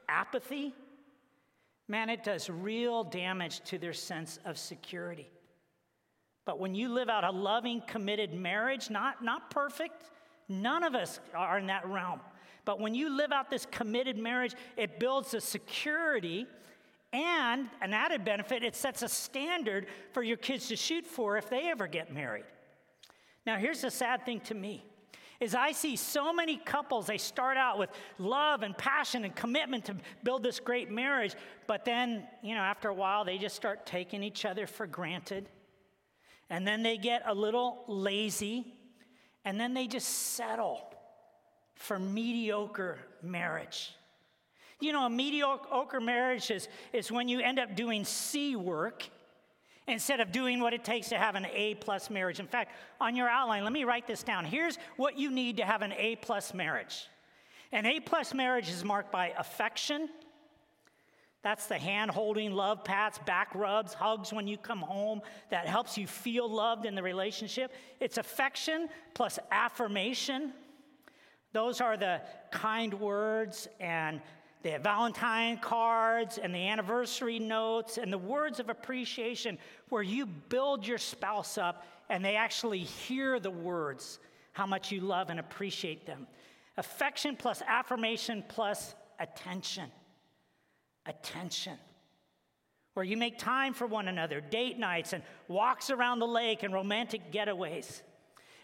apathy, 0.07 0.73
man, 1.87 2.09
it 2.09 2.23
does 2.23 2.49
real 2.49 3.03
damage 3.03 3.61
to 3.65 3.77
their 3.77 3.93
sense 3.93 4.39
of 4.45 4.57
security. 4.57 5.29
But 6.45 6.59
when 6.59 6.75
you 6.75 6.89
live 6.89 7.09
out 7.09 7.23
a 7.23 7.31
loving, 7.31 7.81
committed 7.87 8.33
marriage, 8.33 8.89
not, 8.89 9.23
not 9.23 9.49
perfect, 9.49 10.03
none 10.49 10.83
of 10.83 10.93
us 10.93 11.19
are 11.33 11.57
in 11.57 11.67
that 11.67 11.87
realm. 11.87 12.19
But 12.65 12.79
when 12.79 12.95
you 12.95 13.09
live 13.15 13.31
out 13.31 13.49
this 13.49 13.65
committed 13.65 14.17
marriage, 14.17 14.55
it 14.77 14.99
builds 14.99 15.33
a 15.33 15.41
security 15.41 16.47
and 17.11 17.69
an 17.81 17.93
added 17.93 18.25
benefit, 18.25 18.63
it 18.63 18.75
sets 18.75 19.03
a 19.03 19.07
standard 19.07 19.85
for 20.13 20.23
your 20.23 20.37
kids 20.37 20.67
to 20.69 20.75
shoot 20.75 21.05
for 21.05 21.37
if 21.37 21.47
they 21.47 21.69
ever 21.69 21.85
get 21.85 22.11
married. 22.11 22.45
Now, 23.45 23.57
here's 23.57 23.81
the 23.81 23.91
sad 23.91 24.25
thing 24.25 24.39
to 24.41 24.55
me 24.55 24.83
is 25.39 25.53
I 25.53 25.73
see 25.73 25.95
so 25.95 26.31
many 26.31 26.55
couples, 26.57 27.05
they 27.05 27.17
start 27.17 27.57
out 27.57 27.77
with 27.77 27.89
love 28.17 28.63
and 28.63 28.77
passion 28.77 29.25
and 29.25 29.35
commitment 29.35 29.85
to 29.85 29.95
build 30.23 30.41
this 30.41 30.59
great 30.59 30.89
marriage, 30.89 31.35
but 31.67 31.83
then, 31.83 32.25
you 32.41 32.55
know, 32.55 32.61
after 32.61 32.87
a 32.87 32.93
while, 32.93 33.25
they 33.25 33.37
just 33.37 33.55
start 33.55 33.85
taking 33.85 34.23
each 34.23 34.45
other 34.45 34.65
for 34.65 34.87
granted. 34.87 35.49
And 36.49 36.65
then 36.65 36.81
they 36.81 36.97
get 36.97 37.23
a 37.25 37.33
little 37.33 37.83
lazy, 37.87 38.73
and 39.43 39.59
then 39.59 39.73
they 39.73 39.85
just 39.85 40.07
settle 40.07 40.92
for 41.75 41.99
mediocre 41.99 42.97
marriage. 43.21 43.93
You 44.79 44.91
know, 44.91 45.05
a 45.05 45.09
mediocre 45.09 46.01
marriage 46.01 46.51
is, 46.51 46.67
is 46.91 47.11
when 47.11 47.27
you 47.27 47.39
end 47.39 47.59
up 47.59 47.75
doing 47.75 48.03
C 48.03 48.55
work 48.55 49.09
instead 49.87 50.19
of 50.19 50.31
doing 50.31 50.59
what 50.59 50.73
it 50.73 50.83
takes 50.83 51.09
to 51.09 51.17
have 51.17 51.35
an 51.35 51.45
A 51.53 51.75
plus 51.75 52.09
marriage. 52.09 52.39
In 52.39 52.47
fact, 52.47 52.73
on 52.99 53.15
your 53.15 53.29
outline, 53.29 53.63
let 53.63 53.73
me 53.73 53.83
write 53.83 54.07
this 54.07 54.23
down. 54.23 54.45
Here's 54.45 54.77
what 54.97 55.17
you 55.17 55.31
need 55.31 55.57
to 55.57 55.65
have 55.65 55.81
an 55.81 55.93
A 55.93 56.15
plus 56.17 56.53
marriage. 56.53 57.07
An 57.71 57.85
A 57.85 57.99
plus 57.99 58.33
marriage 58.33 58.69
is 58.69 58.83
marked 58.83 59.11
by 59.11 59.33
affection. 59.37 60.09
That's 61.43 61.65
the 61.65 61.77
hand 61.77 62.11
holding, 62.11 62.53
love 62.53 62.85
pats, 62.85 63.19
back 63.25 63.53
rubs, 63.53 63.93
hugs 63.93 64.31
when 64.31 64.47
you 64.47 64.57
come 64.57 64.79
home 64.79 65.21
that 65.49 65.67
helps 65.67 65.97
you 65.97 66.07
feel 66.07 66.49
loved 66.49 66.85
in 66.85 66.95
the 66.95 67.03
relationship. 67.03 67.73
It's 67.99 68.17
affection 68.17 68.87
plus 69.13 69.39
affirmation. 69.51 70.53
Those 71.53 71.81
are 71.81 71.95
the 71.95 72.21
kind 72.51 72.93
words 72.95 73.67
and 73.79 74.21
the 74.63 74.79
Valentine 74.79 75.57
cards 75.57 76.37
and 76.37 76.53
the 76.53 76.67
anniversary 76.67 77.37
notes 77.37 77.97
and 77.97 78.11
the 78.11 78.17
words 78.17 78.59
of 78.59 78.69
appreciation 78.69 79.57
where 79.89 80.01
you 80.01 80.25
build 80.25 80.87
your 80.87 80.97
spouse 80.97 81.57
up 81.57 81.85
and 82.09 82.23
they 82.23 82.35
actually 82.35 82.79
hear 82.79 83.39
the 83.39 83.51
words, 83.51 84.19
how 84.53 84.65
much 84.65 84.91
you 84.91 85.01
love 85.01 85.29
and 85.29 85.39
appreciate 85.39 86.05
them. 86.05 86.27
Affection 86.77 87.35
plus 87.35 87.61
affirmation 87.67 88.43
plus 88.47 88.95
attention. 89.19 89.91
Attention. 91.05 91.77
Where 92.93 93.05
you 93.05 93.17
make 93.17 93.37
time 93.37 93.73
for 93.73 93.85
one 93.85 94.07
another, 94.07 94.41
date 94.41 94.79
nights 94.79 95.13
and 95.13 95.23
walks 95.47 95.89
around 95.89 96.19
the 96.19 96.27
lake 96.27 96.63
and 96.63 96.73
romantic 96.73 97.31
getaways. 97.31 98.01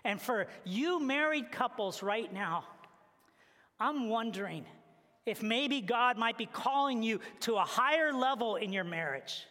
And 0.04 0.22
for 0.22 0.48
you 0.64 1.00
married 1.00 1.52
couples 1.52 2.02
right 2.02 2.32
now, 2.32 2.64
I'm 3.80 4.10
wondering 4.10 4.66
if 5.26 5.44
maybe 5.44 5.82
God 5.82 6.18
might 6.18 6.38
be 6.38 6.46
calling 6.46 7.04
you 7.04 7.20
to 7.42 7.56
a 7.56 7.64
higher 7.64 8.12
level 8.12 8.56
in 8.56 8.74
your 8.74 8.84
marriage, 8.84 9.46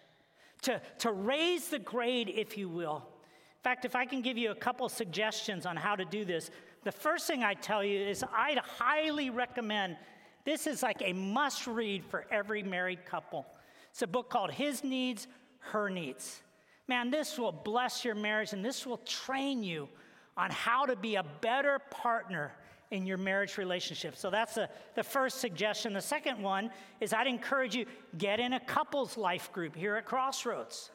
to, 0.62 0.80
to 0.98 1.12
raise 1.12 1.68
the 1.68 1.78
grade, 1.78 2.32
if 2.34 2.58
you 2.58 2.68
will. 2.68 2.96
In 2.96 3.62
fact, 3.62 3.84
if 3.84 3.94
I 3.94 4.04
can 4.04 4.20
give 4.22 4.36
you 4.36 4.50
a 4.50 4.54
couple 4.54 4.88
suggestions 4.88 5.66
on 5.66 5.76
how 5.76 5.96
to 5.96 6.04
do 6.04 6.24
this, 6.24 6.50
the 6.84 6.92
first 6.92 7.26
thing 7.26 7.42
I 7.42 7.54
tell 7.54 7.84
you 7.84 8.00
is 8.00 8.24
I'd 8.34 8.58
highly 8.58 9.30
recommend 9.30 9.96
this 10.44 10.66
is 10.66 10.82
like 10.82 11.02
a 11.04 11.12
must 11.12 11.66
read 11.66 12.04
for 12.04 12.26
every 12.30 12.62
married 12.62 13.04
couple. 13.04 13.46
It's 13.90 14.02
a 14.02 14.06
book 14.06 14.30
called 14.30 14.50
His 14.50 14.84
Needs, 14.84 15.26
Her 15.58 15.90
Needs. 15.90 16.40
Man, 16.86 17.10
this 17.10 17.38
will 17.38 17.52
bless 17.52 18.04
your 18.04 18.14
marriage 18.14 18.52
and 18.52 18.64
this 18.64 18.86
will 18.86 18.98
train 18.98 19.62
you 19.62 19.88
on 20.36 20.50
how 20.50 20.86
to 20.86 20.96
be 20.96 21.16
a 21.16 21.24
better 21.40 21.80
partner 21.90 22.52
in 22.90 23.06
your 23.06 23.18
marriage 23.18 23.58
relationship. 23.58 24.16
So 24.16 24.30
that's 24.30 24.54
the, 24.54 24.68
the 24.94 25.02
first 25.02 25.38
suggestion. 25.38 25.92
The 25.92 26.00
second 26.00 26.42
one 26.42 26.70
is 27.00 27.12
I'd 27.12 27.26
encourage 27.26 27.74
you 27.74 27.86
get 28.16 28.40
in 28.40 28.54
a 28.54 28.60
couples 28.60 29.16
life 29.16 29.52
group 29.52 29.76
here 29.76 29.96
at 29.96 30.06
Crossroads. 30.06 30.90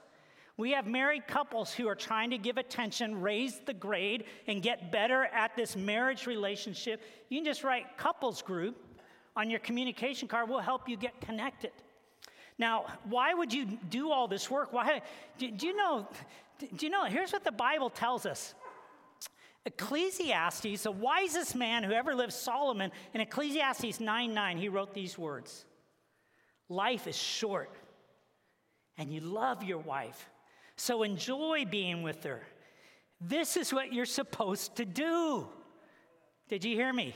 We 0.55 0.71
have 0.71 0.85
married 0.85 1.27
couples 1.27 1.73
who 1.73 1.87
are 1.87 1.95
trying 1.95 2.29
to 2.29 2.37
give 2.37 2.57
attention, 2.57 3.21
raise 3.21 3.59
the 3.65 3.73
grade, 3.73 4.25
and 4.47 4.61
get 4.61 4.91
better 4.91 5.25
at 5.25 5.55
this 5.55 5.75
marriage 5.75 6.27
relationship. 6.27 7.01
You 7.29 7.39
can 7.39 7.45
just 7.45 7.63
write 7.63 7.97
couples 7.97 8.41
group 8.41 8.77
on 9.35 9.49
your 9.49 9.59
communication 9.59 10.27
card. 10.27 10.49
We'll 10.49 10.59
help 10.59 10.87
you 10.87 10.95
get 10.95 11.19
connected. 11.21 11.71
Now, 12.59 12.85
why 13.05 13.33
would 13.33 13.51
you 13.51 13.65
do 13.89 14.11
all 14.11 14.27
this 14.27 14.49
work? 14.49 14.71
Why? 14.71 15.01
Do, 15.39 15.49
do 15.49 15.65
you 15.65 15.75
know? 15.75 16.07
Do 16.59 16.85
you 16.85 16.91
know? 16.91 17.05
Here's 17.05 17.33
what 17.33 17.43
the 17.43 17.51
Bible 17.51 17.89
tells 17.89 18.27
us. 18.27 18.53
Ecclesiastes, 19.65 20.83
the 20.83 20.91
wisest 20.91 21.55
man 21.55 21.83
who 21.83 21.93
ever 21.93 22.13
lived, 22.13 22.33
Solomon, 22.33 22.91
in 23.13 23.21
Ecclesiastes 23.21 23.99
9 23.99 24.33
9, 24.33 24.57
he 24.57 24.69
wrote 24.69 24.93
these 24.93 25.17
words 25.17 25.65
Life 26.69 27.07
is 27.07 27.17
short, 27.17 27.71
and 28.97 29.11
you 29.11 29.21
love 29.21 29.63
your 29.63 29.77
wife, 29.77 30.29
so 30.75 31.03
enjoy 31.03 31.65
being 31.69 32.03
with 32.03 32.23
her. 32.23 32.41
This 33.21 33.55
is 33.55 33.73
what 33.73 33.93
you're 33.93 34.05
supposed 34.05 34.75
to 34.77 34.85
do. 34.85 35.47
Did 36.49 36.65
you 36.65 36.75
hear 36.75 36.91
me? 36.91 37.15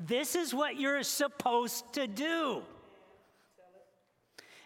This 0.00 0.34
is 0.34 0.54
what 0.54 0.80
you're 0.80 1.02
supposed 1.02 1.92
to 1.92 2.06
do 2.06 2.62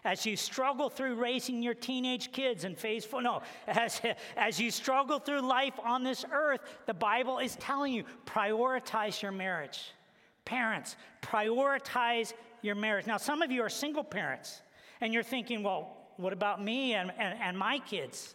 as 0.09 0.25
you 0.25 0.35
struggle 0.35 0.89
through 0.89 1.13
raising 1.15 1.61
your 1.61 1.75
teenage 1.75 2.31
kids 2.31 2.63
and 2.63 2.75
phase 2.75 3.05
four, 3.05 3.21
no, 3.21 3.43
as, 3.67 4.01
as 4.35 4.59
you 4.59 4.71
struggle 4.71 5.19
through 5.19 5.41
life 5.41 5.75
on 5.83 6.03
this 6.03 6.25
earth, 6.31 6.61
the 6.87 6.93
Bible 6.95 7.37
is 7.37 7.55
telling 7.57 7.93
you 7.93 8.03
prioritize 8.25 9.21
your 9.21 9.31
marriage. 9.31 9.91
Parents, 10.45 10.95
prioritize 11.21 12.33
your 12.63 12.73
marriage. 12.73 13.05
Now, 13.05 13.17
some 13.17 13.43
of 13.43 13.51
you 13.51 13.61
are 13.61 13.69
single 13.69 14.03
parents, 14.03 14.63
and 14.99 15.13
you're 15.13 15.21
thinking, 15.21 15.61
well, 15.61 15.95
what 16.17 16.33
about 16.33 16.63
me 16.63 16.95
and, 16.95 17.11
and, 17.19 17.39
and 17.39 17.55
my 17.55 17.77
kids? 17.77 18.33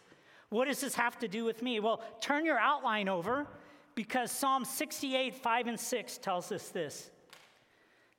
What 0.49 0.69
does 0.69 0.79
this 0.79 0.95
have 0.95 1.19
to 1.19 1.27
do 1.27 1.43
with 1.43 1.61
me? 1.61 1.81
Well, 1.81 2.01
turn 2.21 2.45
your 2.45 2.57
outline 2.57 3.09
over 3.09 3.47
because 3.95 4.31
Psalm 4.31 4.63
68, 4.63 5.35
5 5.35 5.67
and 5.67 5.79
6 5.79 6.17
tells 6.19 6.53
us 6.53 6.69
this. 6.69 7.11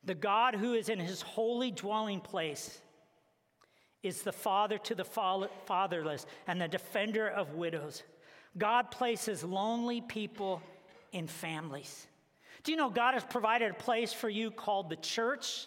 The 0.04 0.14
God 0.14 0.54
who 0.54 0.75
is 0.75 0.90
in 0.90 0.98
his 0.98 1.22
holy 1.22 1.70
dwelling 1.70 2.20
place 2.20 2.82
is 4.02 4.22
the 4.22 4.32
father 4.32 4.78
to 4.78 4.94
the 4.94 5.04
fatherless 5.04 6.26
and 6.46 6.60
the 6.60 6.68
defender 6.68 7.28
of 7.28 7.54
widows. 7.54 8.02
God 8.58 8.90
places 8.90 9.44
lonely 9.44 10.00
people 10.00 10.62
in 11.12 11.26
families. 11.26 12.06
Do 12.64 12.72
you 12.72 12.78
know 12.78 12.90
God 12.90 13.14
has 13.14 13.24
provided 13.24 13.70
a 13.70 13.74
place 13.74 14.12
for 14.12 14.28
you 14.28 14.50
called 14.50 14.90
the 14.90 14.96
church? 14.96 15.66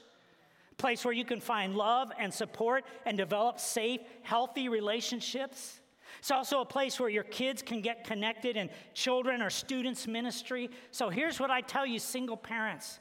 A 0.72 0.76
place 0.76 1.06
where 1.06 1.14
you 1.14 1.26
can 1.26 1.40
find 1.40 1.76
love 1.76 2.12
and 2.18 2.34
support 2.34 2.86
and 3.06 3.18
develop 3.18 3.60
safe, 3.60 4.02
healthy 4.22 4.70
relationships. 4.70 5.80
It's 6.20 6.32
also 6.32 6.62
a 6.62 6.66
place 6.66 7.00
where 7.00 7.10
your 7.10 7.24
kids 7.24 7.62
can 7.62 7.82
get 7.82 8.04
connected 8.04 8.58
in 8.58 8.70
children 8.94 9.42
or 9.42 9.50
students' 9.50 10.08
ministry. 10.08 10.70
So 10.92 11.10
here's 11.10 11.40
what 11.40 11.52
I 11.52 11.62
tell 11.62 11.86
you, 11.86 12.00
single 12.00 12.38
parents 12.38 13.00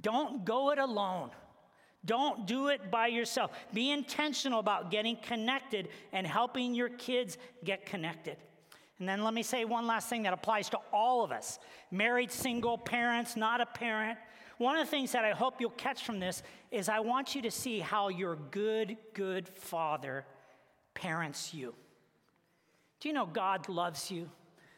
don't 0.00 0.44
go 0.44 0.70
it 0.70 0.78
alone. 0.78 1.30
Don't 2.04 2.46
do 2.46 2.68
it 2.68 2.90
by 2.90 3.08
yourself. 3.08 3.50
Be 3.74 3.90
intentional 3.90 4.60
about 4.60 4.90
getting 4.90 5.16
connected 5.16 5.88
and 6.12 6.26
helping 6.26 6.74
your 6.74 6.88
kids 6.88 7.38
get 7.64 7.86
connected. 7.86 8.36
And 8.98 9.08
then 9.08 9.22
let 9.22 9.34
me 9.34 9.42
say 9.42 9.64
one 9.64 9.86
last 9.86 10.08
thing 10.08 10.22
that 10.24 10.32
applies 10.32 10.68
to 10.70 10.78
all 10.92 11.24
of 11.24 11.32
us 11.32 11.58
married, 11.90 12.30
single, 12.30 12.78
parents, 12.78 13.36
not 13.36 13.60
a 13.60 13.66
parent. 13.66 14.18
One 14.58 14.76
of 14.76 14.84
the 14.84 14.90
things 14.90 15.12
that 15.12 15.24
I 15.24 15.30
hope 15.30 15.60
you'll 15.60 15.70
catch 15.70 16.04
from 16.04 16.18
this 16.18 16.42
is 16.70 16.88
I 16.88 17.00
want 17.00 17.34
you 17.34 17.42
to 17.42 17.50
see 17.50 17.78
how 17.78 18.08
your 18.08 18.36
good, 18.50 18.96
good 19.14 19.48
father 19.48 20.24
parents 20.94 21.54
you. 21.54 21.74
Do 23.00 23.08
you 23.08 23.14
know 23.14 23.26
God 23.26 23.68
loves 23.68 24.10
you? 24.10 24.28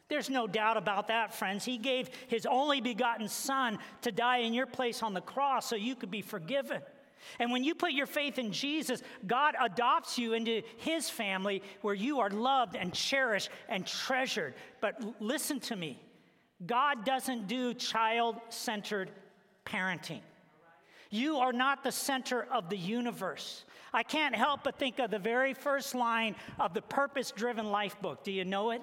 There's 0.09 0.29
no 0.29 0.47
doubt 0.47 0.77
about 0.77 1.09
that, 1.09 1.33
friends. 1.33 1.65
He 1.65 1.79
gave 1.79 2.11
his 2.27 2.45
only 2.45 2.81
begotten 2.81 3.29
son 3.29 3.79
to 4.03 4.13
die 4.13 4.39
in 4.39 4.53
your 4.53 4.67
place 4.67 5.03
on 5.03 5.15
the 5.15 5.21
cross 5.21 5.67
so 5.67 5.77
you 5.77 5.95
could 5.95 6.11
be 6.11 6.21
forgiven. 6.21 6.83
And 7.39 7.51
when 7.53 7.65
you 7.65 7.75
put 7.75 7.93
your 7.93 8.07
faith 8.07 8.39
in 8.39 8.53
Jesus, 8.53 9.03
God 9.27 9.55
adopts 9.61 10.19
you 10.19 10.33
into 10.33 10.63
his 10.79 11.09
family 11.09 11.63
where 11.83 11.95
you 11.95 12.21
are 12.21 12.31
loved 12.31 12.77
and 12.77 12.93
cherished 12.93 13.51
and 13.69 13.87
treasured. 13.87 14.55
But 14.81 15.03
listen 15.21 15.61
to 15.61 15.77
me 15.77 16.01
God 16.67 17.05
doesn't 17.05 17.49
do 17.49 17.73
child 17.75 18.37
centered 18.51 19.11
parenting. 19.65 20.21
You 21.11 21.39
are 21.39 21.53
not 21.53 21.83
the 21.83 21.91
center 21.93 22.47
of 22.53 22.69
the 22.69 22.77
universe. 22.77 23.65
I 23.93 24.03
can't 24.05 24.35
help 24.35 24.63
but 24.63 24.79
think 24.79 24.99
of 25.01 25.11
the 25.11 25.19
very 25.19 25.55
first 25.55 25.95
line 25.95 26.37
of 26.61 26.75
the 26.75 26.83
Purpose 26.83 27.33
Driven 27.33 27.67
Life 27.67 28.01
book. 28.01 28.23
Do 28.23 28.31
you 28.31 28.45
know 28.45 28.71
it? 28.71 28.83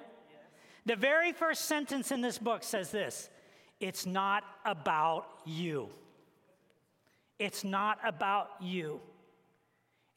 The 0.86 0.96
very 0.96 1.32
first 1.32 1.66
sentence 1.66 2.12
in 2.12 2.22
this 2.22 2.38
book 2.38 2.64
says 2.64 2.92
this 2.92 3.30
it's 3.80 4.06
not 4.06 4.44
about 4.66 5.28
you. 5.46 5.90
It's 7.40 7.64
not 7.64 8.00
about 8.04 8.50
you. 8.60 9.00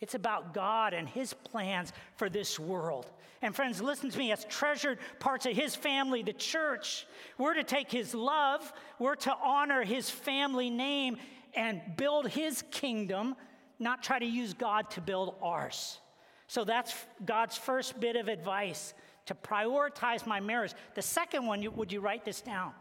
It's 0.00 0.14
about 0.14 0.54
God 0.54 0.94
and 0.94 1.08
His 1.08 1.34
plans 1.34 1.92
for 2.16 2.30
this 2.30 2.58
world. 2.58 3.06
And 3.42 3.54
friends, 3.54 3.80
listen 3.82 4.10
to 4.10 4.18
me, 4.18 4.32
as 4.32 4.44
treasured 4.46 4.98
parts 5.18 5.46
of 5.46 5.52
His 5.52 5.74
family, 5.74 6.22
the 6.22 6.32
church, 6.32 7.06
we're 7.38 7.54
to 7.54 7.64
take 7.64 7.90
His 7.90 8.14
love, 8.14 8.72
we're 8.98 9.14
to 9.16 9.34
honor 9.42 9.82
His 9.82 10.08
family 10.08 10.70
name 10.70 11.18
and 11.54 11.80
build 11.96 12.28
His 12.28 12.62
kingdom, 12.70 13.36
not 13.78 14.02
try 14.02 14.18
to 14.18 14.26
use 14.26 14.54
God 14.54 14.90
to 14.92 15.00
build 15.00 15.34
ours. 15.42 15.98
So 16.46 16.64
that's 16.64 16.94
God's 17.24 17.56
first 17.56 18.00
bit 18.00 18.16
of 18.16 18.28
advice 18.28 18.94
to 19.26 19.34
prioritize 19.34 20.26
my 20.26 20.40
marriage. 20.40 20.72
The 20.94 21.02
second 21.02 21.46
one, 21.46 21.64
would 21.76 21.92
you 21.92 22.00
write 22.00 22.24
this 22.24 22.40
down? 22.40 22.72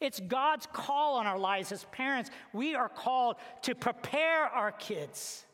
It's 0.00 0.20
God's 0.20 0.66
call 0.72 1.16
on 1.16 1.26
our 1.26 1.38
lives 1.38 1.72
as 1.72 1.84
parents. 1.84 2.30
We 2.52 2.74
are 2.74 2.88
called 2.88 3.36
to 3.62 3.74
prepare 3.74 4.44
our 4.44 4.72
kids. 4.72 5.44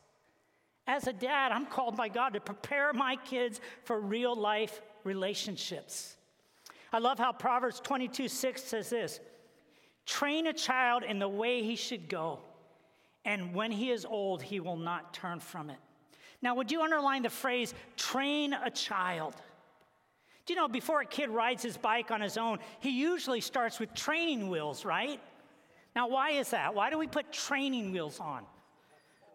As 0.85 1.07
a 1.07 1.13
dad, 1.13 1.51
I'm 1.51 1.65
called 1.65 1.95
by 1.95 2.09
God 2.09 2.33
to 2.33 2.41
prepare 2.41 2.91
my 2.93 3.15
kids 3.15 3.61
for 3.85 3.99
real 3.99 4.35
life 4.35 4.81
relationships. 5.03 6.17
I 6.91 6.99
love 6.99 7.17
how 7.17 7.31
Proverbs 7.31 7.79
22 7.79 8.27
6 8.27 8.63
says 8.63 8.89
this 8.89 9.19
train 10.05 10.47
a 10.47 10.53
child 10.53 11.03
in 11.03 11.19
the 11.19 11.29
way 11.29 11.63
he 11.63 11.75
should 11.75 12.09
go, 12.09 12.39
and 13.23 13.53
when 13.53 13.71
he 13.71 13.91
is 13.91 14.05
old, 14.05 14.41
he 14.41 14.59
will 14.59 14.77
not 14.77 15.13
turn 15.13 15.39
from 15.39 15.69
it. 15.69 15.79
Now, 16.41 16.55
would 16.55 16.71
you 16.71 16.81
underline 16.81 17.23
the 17.23 17.29
phrase 17.29 17.73
train 17.95 18.53
a 18.53 18.69
child? 18.69 19.35
Do 20.45 20.53
you 20.53 20.59
know, 20.59 20.67
before 20.67 21.01
a 21.01 21.05
kid 21.05 21.29
rides 21.29 21.63
his 21.63 21.77
bike 21.77 22.11
on 22.11 22.19
his 22.19 22.37
own, 22.37 22.59
he 22.79 22.89
usually 22.89 23.41
starts 23.41 23.79
with 23.79 23.93
training 23.93 24.49
wheels, 24.49 24.83
right? 24.83 25.19
Now, 25.95 26.07
why 26.09 26.31
is 26.31 26.49
that? 26.49 26.75
Why 26.75 26.89
do 26.89 26.97
we 26.97 27.07
put 27.07 27.31
training 27.31 27.91
wheels 27.91 28.19
on? 28.19 28.43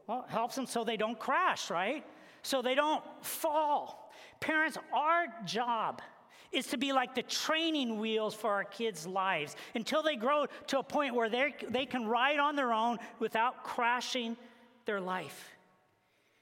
Well, 0.07 0.27
it 0.29 0.31
helps 0.31 0.55
them 0.55 0.67
so 0.67 0.85
they 0.85 0.97
don't 0.97 1.19
crash, 1.19 1.71
right? 1.71 2.05
So 2.43 2.63
they 2.63 2.75
don't 2.75 3.03
fall. 3.23 4.13
Parents, 4.41 4.77
our 4.93 5.27
job 5.45 6.03
is 6.51 6.67
to 6.69 6.79
be 6.79 6.93
like 6.93 7.15
the 7.15 7.23
training 7.23 7.99
wheels 7.99 8.35
for 8.35 8.51
our 8.51 8.65
kids' 8.65 9.07
lives 9.07 9.57
until 9.75 10.03
they 10.03 10.17
grow 10.17 10.47
to 10.69 10.79
a 10.79 10.83
point 10.83 11.15
where 11.15 11.29
they 11.29 11.87
can 11.87 12.07
ride 12.07 12.39
on 12.39 12.57
their 12.57 12.73
own 12.73 12.99
without 13.19 13.65
crashing 13.65 14.37
their 14.85 15.01
life. 15.01 15.51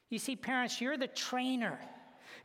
You 0.09 0.19
see, 0.19 0.35
parents, 0.35 0.79
you're 0.79 0.97
the 0.97 1.07
trainer. 1.07 1.77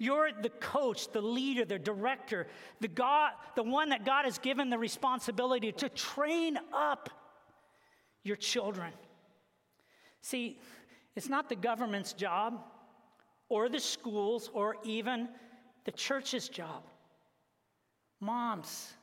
You're 0.02 0.30
the 0.32 0.48
coach, 0.48 1.12
the 1.12 1.22
leader, 1.22 1.64
the 1.64 1.78
director, 1.78 2.48
the 2.80 2.88
God, 2.88 3.34
the 3.54 3.62
one 3.62 3.90
that 3.90 4.04
God 4.04 4.24
has 4.24 4.36
given 4.36 4.68
the 4.68 4.76
responsibility 4.76 5.70
to 5.70 5.88
train 5.88 6.58
up 6.72 7.08
your 8.24 8.34
children. 8.34 8.92
See, 10.20 10.58
it's 11.14 11.28
not 11.28 11.48
the 11.48 11.54
government's 11.54 12.14
job 12.14 12.64
or 13.48 13.68
the 13.68 13.78
schools 13.78 14.50
or 14.52 14.74
even 14.82 15.28
the 15.84 15.92
church's 15.92 16.48
job. 16.48 16.82
Moms, 18.18 18.94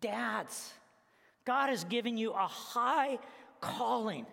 dads, 0.00 0.72
God 1.44 1.68
has 1.68 1.84
given 1.84 2.16
you 2.16 2.32
a 2.32 2.48
high 2.48 3.20
calling 3.60 4.26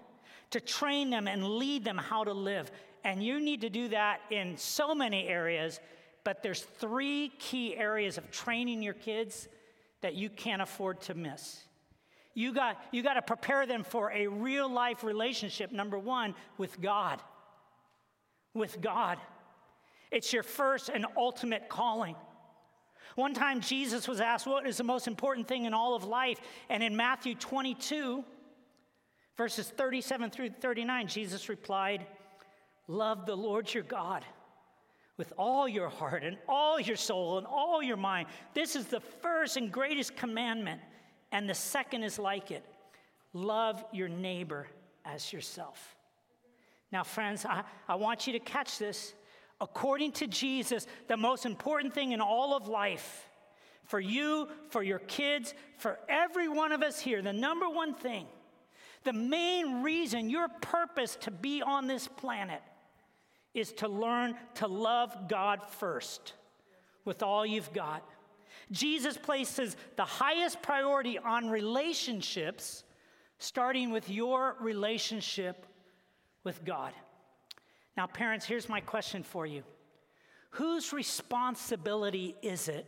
to 0.49 0.59
train 0.59 1.11
them 1.11 1.27
and 1.27 1.43
lead 1.43 1.83
them 1.83 1.99
how 1.99 2.23
to 2.23 2.33
live. 2.33 2.71
And 3.07 3.23
you 3.23 3.39
need 3.39 3.61
to 3.61 3.69
do 3.69 3.87
that 3.87 4.19
in 4.31 4.57
so 4.57 4.93
many 4.93 5.29
areas, 5.29 5.79
but 6.25 6.43
there's 6.43 6.63
three 6.63 7.31
key 7.39 7.73
areas 7.73 8.17
of 8.17 8.29
training 8.31 8.83
your 8.83 8.95
kids 8.95 9.47
that 10.01 10.15
you 10.15 10.29
can't 10.29 10.61
afford 10.61 10.99
to 11.03 11.13
miss. 11.13 11.63
You 12.33 12.53
got, 12.53 12.77
you 12.91 13.01
got 13.03 13.13
to 13.13 13.21
prepare 13.21 13.65
them 13.65 13.85
for 13.85 14.11
a 14.11 14.27
real 14.27 14.69
life 14.69 15.05
relationship, 15.05 15.71
number 15.71 15.97
one, 15.97 16.35
with 16.57 16.81
God. 16.81 17.21
With 18.53 18.81
God. 18.81 19.19
It's 20.11 20.33
your 20.33 20.43
first 20.43 20.89
and 20.89 21.05
ultimate 21.15 21.69
calling. 21.69 22.17
One 23.15 23.33
time, 23.33 23.61
Jesus 23.61 24.05
was 24.05 24.19
asked, 24.19 24.45
What 24.45 24.67
is 24.67 24.75
the 24.75 24.83
most 24.83 25.07
important 25.07 25.47
thing 25.47 25.63
in 25.63 25.73
all 25.73 25.95
of 25.95 26.03
life? 26.03 26.41
And 26.69 26.83
in 26.83 26.93
Matthew 26.93 27.35
22, 27.35 28.25
verses 29.37 29.69
37 29.69 30.29
through 30.29 30.49
39, 30.49 31.07
Jesus 31.07 31.47
replied, 31.47 32.05
Love 32.87 33.25
the 33.25 33.35
Lord 33.35 33.73
your 33.73 33.83
God 33.83 34.23
with 35.17 35.33
all 35.37 35.67
your 35.67 35.89
heart 35.89 36.23
and 36.23 36.37
all 36.47 36.79
your 36.79 36.95
soul 36.95 37.37
and 37.37 37.47
all 37.47 37.81
your 37.81 37.97
mind. 37.97 38.27
This 38.53 38.75
is 38.75 38.85
the 38.85 38.99
first 38.99 39.57
and 39.57 39.71
greatest 39.71 40.15
commandment, 40.15 40.79
and 41.31 41.49
the 41.49 41.55
second 41.55 42.03
is 42.03 42.17
like 42.17 42.51
it 42.51 42.63
love 43.33 43.83
your 43.91 44.07
neighbor 44.07 44.67
as 45.05 45.31
yourself. 45.31 45.95
Now, 46.91 47.03
friends, 47.03 47.45
I, 47.45 47.63
I 47.87 47.95
want 47.95 48.25
you 48.25 48.33
to 48.33 48.39
catch 48.39 48.79
this. 48.79 49.13
According 49.59 50.13
to 50.13 50.27
Jesus, 50.27 50.87
the 51.07 51.17
most 51.17 51.45
important 51.45 51.93
thing 51.93 52.13
in 52.13 52.21
all 52.21 52.55
of 52.55 52.67
life, 52.67 53.27
for 53.85 53.99
you, 53.99 54.47
for 54.69 54.83
your 54.83 54.99
kids, 54.99 55.53
for 55.77 55.99
every 56.07 56.47
one 56.47 56.71
of 56.71 56.83
us 56.83 56.99
here, 56.99 57.21
the 57.21 57.33
number 57.33 57.69
one 57.69 57.93
thing, 57.93 58.27
the 59.03 59.13
main 59.13 59.81
reason, 59.83 60.29
your 60.29 60.47
purpose 60.61 61.15
to 61.21 61.31
be 61.31 61.61
on 61.61 61.87
this 61.87 62.07
planet 62.07 62.61
is 63.57 63.71
to 63.73 63.87
learn 63.87 64.35
to 64.55 64.67
love 64.67 65.27
God 65.27 65.61
first 65.79 66.33
with 67.05 67.23
all 67.23 67.45
you've 67.45 67.73
got. 67.73 68.07
Jesus 68.71 69.17
places 69.17 69.75
the 69.95 70.05
highest 70.05 70.61
priority 70.61 71.17
on 71.17 71.49
relationships, 71.49 72.83
starting 73.39 73.91
with 73.91 74.09
your 74.09 74.55
relationship 74.59 75.65
with 76.43 76.63
God. 76.63 76.93
Now, 77.95 78.05
parents, 78.05 78.45
here's 78.45 78.69
my 78.69 78.79
question 78.79 79.23
for 79.23 79.45
you 79.45 79.63
Whose 80.51 80.93
responsibility 80.93 82.35
is 82.41 82.67
it 82.67 82.87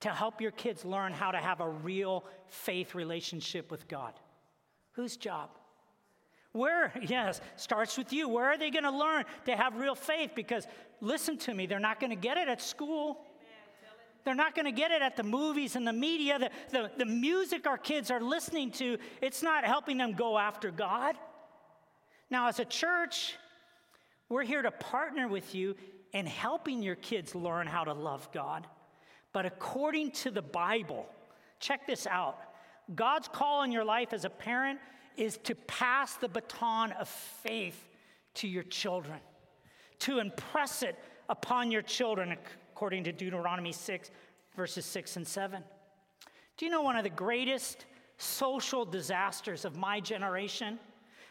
to 0.00 0.10
help 0.10 0.40
your 0.40 0.52
kids 0.52 0.84
learn 0.84 1.12
how 1.12 1.32
to 1.32 1.38
have 1.38 1.60
a 1.60 1.68
real 1.68 2.24
faith 2.46 2.94
relationship 2.94 3.70
with 3.70 3.88
God? 3.88 4.12
Whose 4.92 5.16
job? 5.16 5.50
Where, 6.52 6.92
yes, 7.02 7.40
starts 7.56 7.98
with 7.98 8.12
you. 8.12 8.28
Where 8.28 8.46
are 8.46 8.58
they 8.58 8.70
going 8.70 8.84
to 8.84 8.90
learn 8.90 9.24
to 9.46 9.56
have 9.56 9.76
real 9.76 9.94
faith? 9.94 10.32
Because 10.34 10.66
listen 11.00 11.36
to 11.38 11.54
me, 11.54 11.66
they're 11.66 11.78
not 11.78 12.00
going 12.00 12.10
to 12.10 12.16
get 12.16 12.36
it 12.36 12.48
at 12.48 12.62
school. 12.62 13.20
They're 14.24 14.34
not 14.34 14.54
going 14.54 14.66
to 14.66 14.72
get 14.72 14.90
it 14.90 15.00
at 15.00 15.16
the 15.16 15.22
movies 15.22 15.76
and 15.76 15.86
the 15.86 15.92
media. 15.92 16.38
The, 16.38 16.50
the, 16.70 16.90
the 16.98 17.06
music 17.06 17.66
our 17.66 17.78
kids 17.78 18.10
are 18.10 18.20
listening 18.20 18.72
to, 18.72 18.98
it's 19.22 19.42
not 19.42 19.64
helping 19.64 19.96
them 19.98 20.12
go 20.12 20.38
after 20.38 20.70
God. 20.70 21.16
Now, 22.30 22.48
as 22.48 22.58
a 22.58 22.64
church, 22.64 23.36
we're 24.28 24.42
here 24.42 24.60
to 24.60 24.70
partner 24.70 25.28
with 25.28 25.54
you 25.54 25.76
in 26.12 26.26
helping 26.26 26.82
your 26.82 26.96
kids 26.96 27.34
learn 27.34 27.66
how 27.66 27.84
to 27.84 27.92
love 27.92 28.28
God. 28.32 28.66
But 29.32 29.46
according 29.46 30.12
to 30.12 30.30
the 30.30 30.42
Bible, 30.42 31.06
check 31.60 31.86
this 31.86 32.06
out 32.06 32.38
God's 32.94 33.28
call 33.28 33.62
in 33.62 33.72
your 33.72 33.84
life 33.84 34.12
as 34.12 34.24
a 34.24 34.30
parent 34.30 34.78
is 35.18 35.36
to 35.38 35.54
pass 35.54 36.14
the 36.14 36.28
baton 36.28 36.92
of 36.92 37.08
faith 37.08 37.88
to 38.34 38.48
your 38.48 38.62
children, 38.62 39.18
to 40.00 40.20
impress 40.20 40.82
it 40.82 40.96
upon 41.28 41.70
your 41.70 41.82
children, 41.82 42.36
according 42.72 43.04
to 43.04 43.12
Deuteronomy 43.12 43.72
6, 43.72 44.10
verses 44.56 44.84
6 44.84 45.16
and 45.16 45.26
7. 45.26 45.62
Do 46.56 46.64
you 46.64 46.70
know 46.70 46.82
one 46.82 46.96
of 46.96 47.04
the 47.04 47.10
greatest 47.10 47.86
social 48.16 48.84
disasters 48.84 49.64
of 49.64 49.76
my 49.76 50.00
generation? 50.00 50.78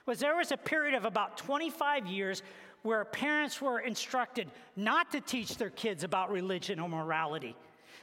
Was 0.05 0.19
there 0.19 0.35
was 0.35 0.51
a 0.51 0.57
period 0.57 0.93
of 0.93 1.05
about 1.05 1.37
25 1.37 2.07
years 2.07 2.43
where 2.83 3.03
parents 3.05 3.61
were 3.61 3.79
instructed 3.79 4.49
not 4.75 5.11
to 5.11 5.19
teach 5.19 5.57
their 5.57 5.69
kids 5.69 6.03
about 6.03 6.31
religion 6.31 6.79
or 6.79 6.87
morality. 6.87 7.55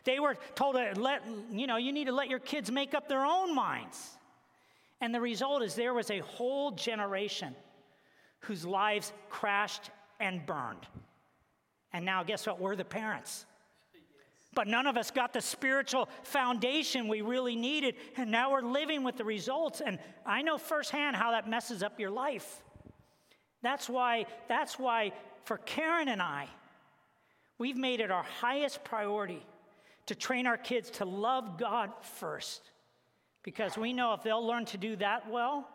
They 0.04 0.20
were 0.20 0.36
told 0.54 0.76
to 0.76 0.92
let, 1.00 1.22
you 1.50 1.66
know, 1.66 1.76
you 1.76 1.92
need 1.92 2.06
to 2.06 2.12
let 2.12 2.28
your 2.28 2.38
kids 2.38 2.70
make 2.70 2.92
up 2.92 3.08
their 3.08 3.24
own 3.24 3.54
minds. 3.54 4.18
And 5.04 5.14
the 5.14 5.20
result 5.20 5.62
is 5.62 5.74
there 5.74 5.92
was 5.92 6.10
a 6.10 6.20
whole 6.20 6.70
generation 6.70 7.54
whose 8.38 8.64
lives 8.64 9.12
crashed 9.28 9.90
and 10.18 10.46
burned. 10.46 10.86
And 11.92 12.06
now, 12.06 12.22
guess 12.22 12.46
what? 12.46 12.58
We're 12.58 12.74
the 12.74 12.86
parents. 12.86 13.44
But 14.54 14.66
none 14.66 14.86
of 14.86 14.96
us 14.96 15.10
got 15.10 15.34
the 15.34 15.42
spiritual 15.42 16.08
foundation 16.22 17.06
we 17.06 17.20
really 17.20 17.54
needed. 17.54 17.96
And 18.16 18.30
now 18.30 18.50
we're 18.50 18.62
living 18.62 19.04
with 19.04 19.18
the 19.18 19.26
results. 19.26 19.82
And 19.82 19.98
I 20.24 20.40
know 20.40 20.56
firsthand 20.56 21.16
how 21.16 21.32
that 21.32 21.50
messes 21.50 21.82
up 21.82 22.00
your 22.00 22.10
life. 22.10 22.62
That's 23.60 23.90
why, 23.90 24.24
that's 24.48 24.78
why 24.78 25.12
for 25.44 25.58
Karen 25.58 26.08
and 26.08 26.22
I, 26.22 26.48
we've 27.58 27.76
made 27.76 28.00
it 28.00 28.10
our 28.10 28.24
highest 28.40 28.84
priority 28.84 29.44
to 30.06 30.14
train 30.14 30.46
our 30.46 30.56
kids 30.56 30.88
to 30.92 31.04
love 31.04 31.58
God 31.58 31.90
first 32.00 32.70
because 33.44 33.78
we 33.78 33.92
know 33.92 34.12
if 34.14 34.22
they'll 34.22 34.44
learn 34.44 34.64
to 34.64 34.78
do 34.78 34.96
that 34.96 35.30
well, 35.30 35.68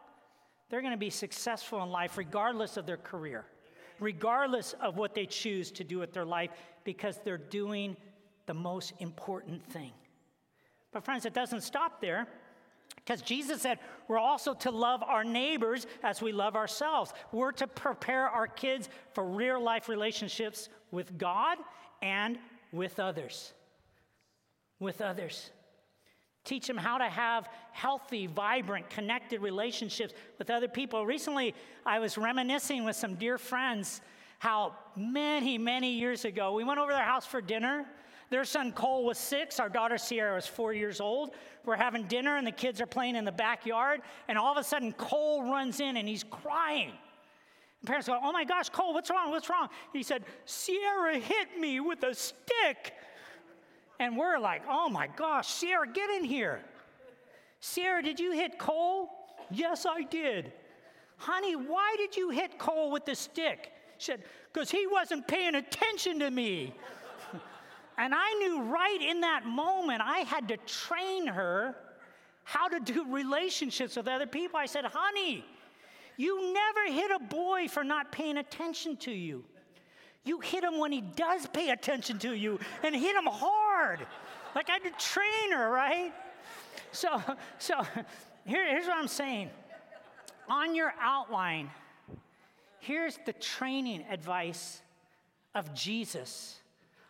they're 0.69 0.81
going 0.81 0.93
to 0.93 0.97
be 0.97 1.09
successful 1.09 1.81
in 1.81 1.89
life 1.89 2.17
regardless 2.17 2.75
of 2.75 2.85
their 2.85 2.97
career, 2.97 3.45
regardless 3.99 4.75
of 4.81 4.97
what 4.97 5.15
they 5.15 5.25
choose 5.25 5.71
to 5.71 5.83
do 5.83 5.99
with 5.99 6.11
their 6.11 6.25
life, 6.25 6.49
because 6.83 7.19
they're 7.23 7.37
doing 7.37 7.95
the 8.47 8.53
most 8.53 8.93
important 8.99 9.63
thing. 9.71 9.91
But, 10.91 11.05
friends, 11.05 11.25
it 11.25 11.33
doesn't 11.33 11.61
stop 11.61 12.01
there. 12.01 12.27
Because 12.95 13.21
Jesus 13.21 13.61
said 13.61 13.79
we're 14.07 14.19
also 14.19 14.53
to 14.55 14.71
love 14.71 15.01
our 15.03 15.23
neighbors 15.23 15.87
as 16.03 16.21
we 16.21 16.31
love 16.31 16.55
ourselves. 16.55 17.13
We're 17.31 17.51
to 17.53 17.67
prepare 17.67 18.27
our 18.27 18.47
kids 18.47 18.89
for 19.13 19.23
real 19.23 19.61
life 19.61 19.89
relationships 19.89 20.69
with 20.91 21.17
God 21.17 21.57
and 22.01 22.37
with 22.71 22.99
others. 22.99 23.53
With 24.79 25.01
others. 25.01 25.51
Teach 26.43 26.67
them 26.67 26.77
how 26.77 26.97
to 26.97 27.05
have 27.05 27.49
healthy, 27.71 28.27
vibrant, 28.27 28.89
connected 28.89 29.41
relationships 29.41 30.13
with 30.37 30.49
other 30.49 30.67
people. 30.67 31.05
Recently, 31.05 31.53
I 31.85 31.99
was 31.99 32.17
reminiscing 32.17 32.85
with 32.85 32.95
some 32.95 33.15
dear 33.15 33.37
friends 33.37 34.01
how 34.39 34.75
many, 34.95 35.57
many 35.57 35.91
years 35.91 36.25
ago, 36.25 36.53
we 36.53 36.63
went 36.63 36.79
over 36.79 36.93
their 36.93 37.03
house 37.03 37.25
for 37.25 37.41
dinner 37.41 37.85
their 38.29 38.45
son 38.45 38.71
Cole 38.71 39.05
was 39.05 39.17
six. 39.17 39.59
Our 39.59 39.69
daughter 39.69 39.97
Sierra 39.97 40.35
was 40.35 40.45
four 40.45 40.73
years 40.73 41.01
old. 41.01 41.31
We're 41.65 41.75
having 41.75 42.03
dinner, 42.03 42.37
and 42.37 42.45
the 42.45 42.51
kids 42.51 42.79
are 42.79 42.85
playing 42.85 43.15
in 43.15 43.25
the 43.25 43.31
backyard. 43.31 44.01
And 44.27 44.37
all 44.37 44.51
of 44.51 44.57
a 44.57 44.63
sudden, 44.63 44.93
Cole 44.93 45.43
runs 45.51 45.79
in 45.79 45.97
and 45.97 46.07
he's 46.07 46.23
crying. 46.23 46.91
The 47.81 47.87
parents 47.87 48.07
go, 48.07 48.19
Oh 48.21 48.31
my 48.31 48.43
gosh, 48.43 48.69
Cole, 48.69 48.93
what's 48.93 49.09
wrong? 49.09 49.31
What's 49.31 49.49
wrong? 49.49 49.69
He 49.93 50.03
said, 50.03 50.25
Sierra 50.45 51.17
hit 51.17 51.59
me 51.59 51.79
with 51.79 52.03
a 52.03 52.13
stick. 52.13 52.93
And 53.99 54.17
we're 54.17 54.39
like, 54.39 54.63
Oh 54.67 54.89
my 54.89 55.07
gosh, 55.07 55.47
Sierra, 55.47 55.87
get 55.91 56.09
in 56.09 56.23
here. 56.23 56.61
Sierra, 57.59 58.01
did 58.01 58.19
you 58.19 58.31
hit 58.31 58.57
Cole? 58.57 59.09
Yes, 59.51 59.85
I 59.85 60.03
did. 60.03 60.53
Honey, 61.17 61.55
why 61.55 61.95
did 61.97 62.15
you 62.15 62.29
hit 62.29 62.57
Cole 62.57 62.91
with 62.91 63.05
the 63.05 63.15
stick? 63.15 63.71
She 63.97 64.11
said, 64.11 64.23
Because 64.51 64.71
he 64.71 64.87
wasn't 64.87 65.27
paying 65.27 65.55
attention 65.55 66.19
to 66.19 66.31
me. 66.31 66.73
And 68.01 68.13
I 68.15 68.33
knew 68.35 68.61
right 68.61 69.01
in 69.01 69.19
that 69.19 69.45
moment 69.45 70.01
I 70.01 70.19
had 70.19 70.47
to 70.47 70.55
train 70.55 71.27
her 71.27 71.75
how 72.45 72.67
to 72.67 72.79
do 72.79 73.05
relationships 73.13 73.95
with 73.95 74.07
other 74.07 74.25
people. 74.25 74.57
I 74.57 74.65
said, 74.65 74.85
honey, 74.85 75.45
you 76.17 76.51
never 76.51 76.91
hit 76.91 77.11
a 77.11 77.19
boy 77.19 77.67
for 77.67 77.83
not 77.83 78.11
paying 78.11 78.37
attention 78.37 78.97
to 78.97 79.11
you. 79.11 79.43
You 80.25 80.39
hit 80.39 80.63
him 80.63 80.79
when 80.79 80.91
he 80.91 81.01
does 81.01 81.45
pay 81.47 81.69
attention 81.69 82.17
to 82.19 82.33
you 82.33 82.59
and 82.83 82.95
hit 82.95 83.15
him 83.15 83.25
hard. 83.25 83.68
Like 84.55 84.69
I 84.69 84.73
had 84.73 84.83
to 84.83 84.91
train 85.05 85.51
her, 85.51 85.69
right? 85.69 86.13
So, 86.91 87.21
so 87.57 87.81
here, 88.45 88.67
here's 88.67 88.85
what 88.85 88.97
I'm 88.97 89.07
saying. 89.07 89.49
On 90.49 90.75
your 90.75 90.93
outline, 90.99 91.69
here's 92.79 93.19
the 93.25 93.33
training 93.33 94.05
advice 94.09 94.81
of 95.55 95.73
Jesus 95.73 96.59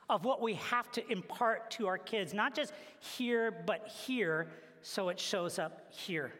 of 0.10 0.26
what 0.26 0.42
we 0.42 0.56
have 0.56 0.92
to 0.92 1.12
impart 1.12 1.70
to 1.72 1.88
our 1.88 1.98
kids, 1.98 2.34
not 2.34 2.56
just 2.56 2.74
here, 3.00 3.52
but 3.66 3.88
here, 3.88 4.48
so 4.82 5.10
it 5.10 5.20
shows 5.20 5.60
up 5.60 5.86
here. 5.92 6.34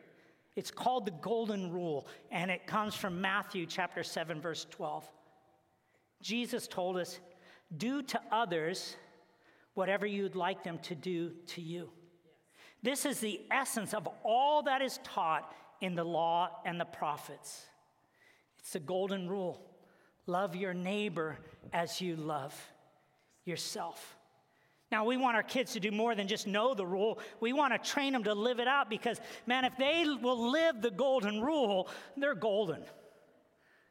It's 0.56 0.72
called 0.72 1.06
the 1.06 1.12
Golden 1.12 1.72
Rule, 1.72 2.08
and 2.32 2.50
it 2.50 2.66
comes 2.66 2.96
from 2.96 3.22
Matthew 3.22 3.66
chapter 3.66 4.04
7, 4.04 4.42
verse 4.42 4.66
12. 4.72 5.08
Jesus 6.22 6.68
told 6.68 6.98
us, 6.98 7.20
Do 7.78 8.02
to 8.02 8.20
others 8.32 8.96
whatever 9.80 10.06
you'd 10.06 10.36
like 10.36 10.62
them 10.62 10.78
to 10.80 10.94
do 10.94 11.32
to 11.48 11.62
you. 11.62 11.90
This 12.84 13.06
is 13.06 13.22
the 13.22 13.40
essence 13.50 13.94
of 13.94 14.10
all 14.26 14.64
that 14.64 14.82
is 14.82 15.00
taught 15.06 15.56
in 15.80 15.96
the 15.96 16.04
law 16.04 16.50
and 16.66 16.78
the 16.78 16.84
prophets. 16.84 17.66
It's 18.60 18.74
the 18.74 18.82
golden 18.82 19.30
rule 19.30 19.66
love 20.28 20.54
your 20.54 20.74
neighbor 20.74 21.40
as 21.72 22.02
you 22.02 22.18
love 22.18 22.54
yourself. 23.46 24.18
Now, 24.92 25.06
we 25.06 25.16
want 25.16 25.38
our 25.38 25.44
kids 25.44 25.72
to 25.74 25.80
do 25.80 25.92
more 25.92 26.14
than 26.14 26.28
just 26.28 26.46
know 26.46 26.74
the 26.74 26.86
rule. 26.86 27.20
We 27.40 27.54
want 27.54 27.72
to 27.72 27.90
train 27.90 28.12
them 28.12 28.26
to 28.26 28.34
live 28.34 28.60
it 28.60 28.68
out 28.68 28.90
because, 28.90 29.22
man, 29.48 29.64
if 29.64 29.78
they 29.78 30.04
will 30.22 30.52
live 30.52 30.82
the 30.82 30.92
golden 30.92 31.42
rule, 31.42 31.88
they're 32.18 32.36
golden. 32.36 32.84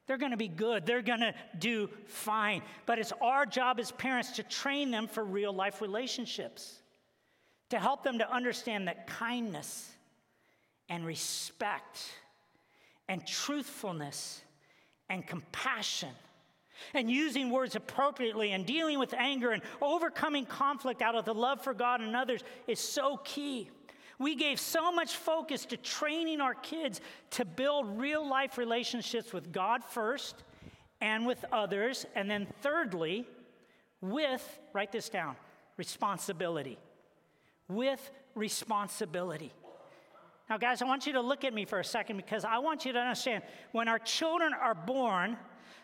They're 0.08 0.16
going 0.16 0.32
to 0.32 0.38
be 0.38 0.48
good. 0.48 0.86
They're 0.86 1.02
going 1.02 1.20
to 1.20 1.34
do 1.58 1.90
fine. 2.06 2.62
But 2.86 2.98
it's 2.98 3.12
our 3.20 3.46
job 3.46 3.78
as 3.78 3.92
parents 3.92 4.32
to 4.32 4.42
train 4.42 4.90
them 4.90 5.06
for 5.06 5.22
real 5.22 5.52
life 5.52 5.82
relationships, 5.82 6.80
to 7.68 7.78
help 7.78 8.02
them 8.02 8.18
to 8.18 8.32
understand 8.32 8.88
that 8.88 9.06
kindness 9.06 9.92
and 10.88 11.04
respect 11.04 12.00
and 13.06 13.24
truthfulness 13.26 14.40
and 15.10 15.26
compassion 15.26 16.10
and 16.94 17.10
using 17.10 17.50
words 17.50 17.76
appropriately 17.76 18.52
and 18.52 18.64
dealing 18.64 18.98
with 18.98 19.12
anger 19.12 19.50
and 19.50 19.62
overcoming 19.82 20.46
conflict 20.46 21.02
out 21.02 21.16
of 21.16 21.26
the 21.26 21.34
love 21.34 21.60
for 21.60 21.74
God 21.74 22.00
and 22.00 22.16
others 22.16 22.42
is 22.66 22.80
so 22.80 23.18
key. 23.24 23.68
We 24.18 24.34
gave 24.34 24.58
so 24.58 24.90
much 24.90 25.14
focus 25.14 25.64
to 25.66 25.76
training 25.76 26.40
our 26.40 26.54
kids 26.54 27.00
to 27.30 27.44
build 27.44 28.00
real 28.00 28.28
life 28.28 28.58
relationships 28.58 29.32
with 29.32 29.52
God 29.52 29.84
first 29.84 30.42
and 31.00 31.24
with 31.24 31.44
others. 31.52 32.04
And 32.16 32.28
then, 32.28 32.48
thirdly, 32.60 33.26
with, 34.00 34.58
write 34.72 34.90
this 34.90 35.08
down, 35.08 35.36
responsibility. 35.76 36.78
With 37.68 38.10
responsibility. 38.34 39.52
Now, 40.50 40.58
guys, 40.58 40.82
I 40.82 40.86
want 40.86 41.06
you 41.06 41.12
to 41.12 41.20
look 41.20 41.44
at 41.44 41.54
me 41.54 41.64
for 41.64 41.78
a 41.78 41.84
second 41.84 42.16
because 42.16 42.44
I 42.44 42.58
want 42.58 42.84
you 42.84 42.92
to 42.94 42.98
understand 42.98 43.44
when 43.72 43.86
our 43.86 43.98
children 43.98 44.52
are 44.54 44.74
born, 44.74 45.36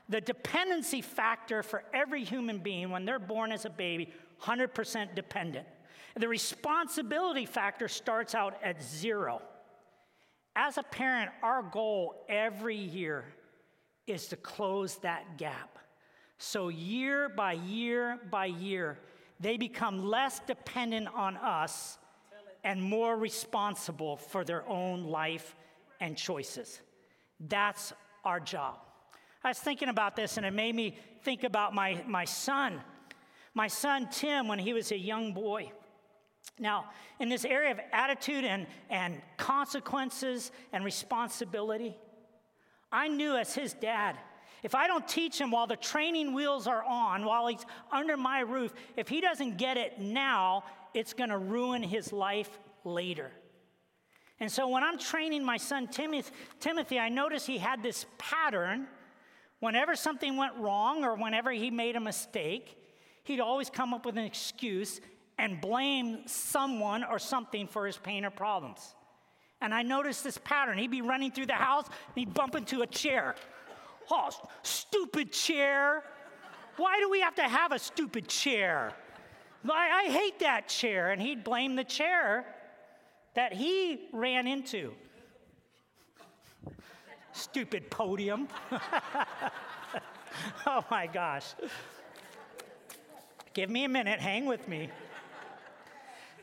the 0.09 0.21
dependency 0.21 1.03
factor 1.03 1.63
for 1.63 1.85
every 1.93 2.25
human 2.25 2.59
being 2.59 2.91
when 2.91 3.05
they're 3.05 3.19
born 3.19 3.53
as 3.53 3.65
a 3.65 3.71
baby 3.71 4.13
100% 4.43 5.15
dependent 5.15 5.67
the 6.17 6.29
responsibility 6.29 7.47
factor 7.47 7.89
starts 7.89 8.35
out 8.35 8.55
at 8.63 8.83
zero 8.83 9.43
as 10.57 10.79
a 10.79 10.83
parent 10.83 11.31
our 11.43 11.63
goal 11.63 12.25
every 12.29 12.77
year 12.77 13.25
is 14.07 14.29
to 14.29 14.37
close 14.37 14.97
that 14.99 15.39
gap 15.39 15.79
so 16.39 16.69
year 16.69 17.29
by 17.29 17.53
year 17.53 18.19
by 18.31 18.47
year 18.47 18.99
they 19.41 19.57
become 19.57 20.05
less 20.05 20.41
dependent 20.41 21.09
on 21.15 21.37
us 21.39 21.99
and 22.63 22.81
more 22.83 23.17
responsible 23.17 24.17
for 24.17 24.45
their 24.45 24.67
own 24.69 25.05
life 25.05 25.57
and 26.01 26.17
choices 26.17 26.81
that's 27.41 27.93
our 28.25 28.39
job 28.39 28.79
I 29.45 29.49
was 29.49 29.59
thinking 29.59 29.91
about 29.91 30.17
this 30.17 30.39
and 30.39 30.47
it 30.47 30.55
made 30.55 30.75
me 30.75 30.97
think 31.23 31.45
about 31.45 31.75
my, 31.75 32.03
my 32.07 32.25
son. 32.25 32.81
My 33.53 33.69
son, 33.69 34.09
Tim, 34.11 34.49
when 34.49 34.59
he 34.59 34.73
was 34.73 34.91
a 34.91 34.99
young 34.99 35.35
boy. 35.35 35.71
Now, 36.59 36.91
in 37.19 37.29
this 37.29 37.45
area 37.45 37.73
of 37.73 37.81
attitude 37.93 38.45
and, 38.45 38.67
and 38.91 39.21
consequences 39.37 40.53
and 40.73 40.85
responsibility, 40.85 41.97
I 42.93 43.09
knew 43.09 43.37
as 43.37 43.55
his 43.55 43.73
dad, 43.73 44.17
if 44.63 44.75
I 44.75 44.87
don't 44.87 45.07
teach 45.07 45.41
him 45.41 45.51
while 45.51 45.67
the 45.67 45.77
training 45.77 46.33
wheels 46.33 46.67
are 46.67 46.85
on, 46.85 47.25
while 47.25 47.49
he's 47.49 47.65
under 47.93 48.17
my 48.17 48.41
roof, 48.41 48.73
if 48.97 49.09
he 49.09 49.21
doesn't 49.21 49.59
get 49.59 49.77
it 49.77 50.01
now, 50.01 50.65
it's 50.95 51.13
going 51.13 51.31
to 51.31 51.39
ruin 51.39 51.83
his 51.83 52.13
life 52.13 52.59
later. 52.85 53.31
And 54.41 54.51
so 54.51 54.69
when 54.69 54.83
I'm 54.83 54.99
training 54.99 55.45
my 55.45 55.57
son 55.57 55.89
Timothy, 55.89 56.33
Timothy, 56.61 56.99
I 56.99 57.09
noticed 57.09 57.47
he 57.47 57.59
had 57.59 57.83
this 57.83 58.07
pattern 58.19 58.87
Whenever 59.65 59.97
something 59.97 60.37
went 60.37 60.55
wrong 60.57 61.05
or 61.05 61.15
whenever 61.15 61.51
he 61.51 61.71
made 61.71 61.97
a 61.97 62.01
mistake, 62.01 62.77
he'd 63.23 63.41
always 63.41 63.71
come 63.71 63.95
up 63.95 64.05
with 64.05 64.19
an 64.19 64.25
excuse 64.25 65.01
and 65.39 65.61
blame 65.61 66.27
someone 66.27 67.05
or 67.05 67.19
something 67.19 67.67
for 67.67 67.87
his 67.87 67.97
pain 67.97 68.25
or 68.25 68.31
problems. 68.31 68.95
And 69.61 69.73
I 69.75 69.83
noticed 69.83 70.23
this 70.23 70.39
pattern. 70.39 70.79
He'd 70.79 70.91
be 70.91 71.03
running 71.03 71.31
through 71.31 71.47
the 71.47 71.55
house 71.55 71.87
and 71.87 72.15
he'd 72.15 72.35
bump 72.35 72.55
into 72.55 72.83
a 72.83 72.87
chair. 72.87 73.35
Oh, 74.11 74.29
stupid 74.63 75.33
chair. 75.33 76.03
Why 76.77 76.99
do 77.01 77.09
we 77.11 77.21
have 77.21 77.35
to 77.37 77.43
have 77.43 77.73
a 77.73 77.79
stupid 77.79 78.29
chair? 78.29 78.93
I, 79.69 80.05
I 80.07 80.11
hate 80.11 80.41
that 80.41 80.69
chair. 80.69 81.13
And 81.13 81.23
he'd 81.23 81.45
blame 81.45 81.77
the 81.77 81.85
chair 81.85 82.45
that 83.35 83.53
he 83.53 84.09
ran 84.13 84.47
into. 84.47 84.93
Stupid 87.33 87.91
podium. 87.91 88.49
oh 90.67 90.85
my 90.91 91.07
gosh. 91.07 91.55
Give 93.55 93.71
me 93.71 93.85
a 93.85 93.89
minute, 93.89 94.21
hang 94.21 94.47
with 94.47 94.69
me. 94.69 94.91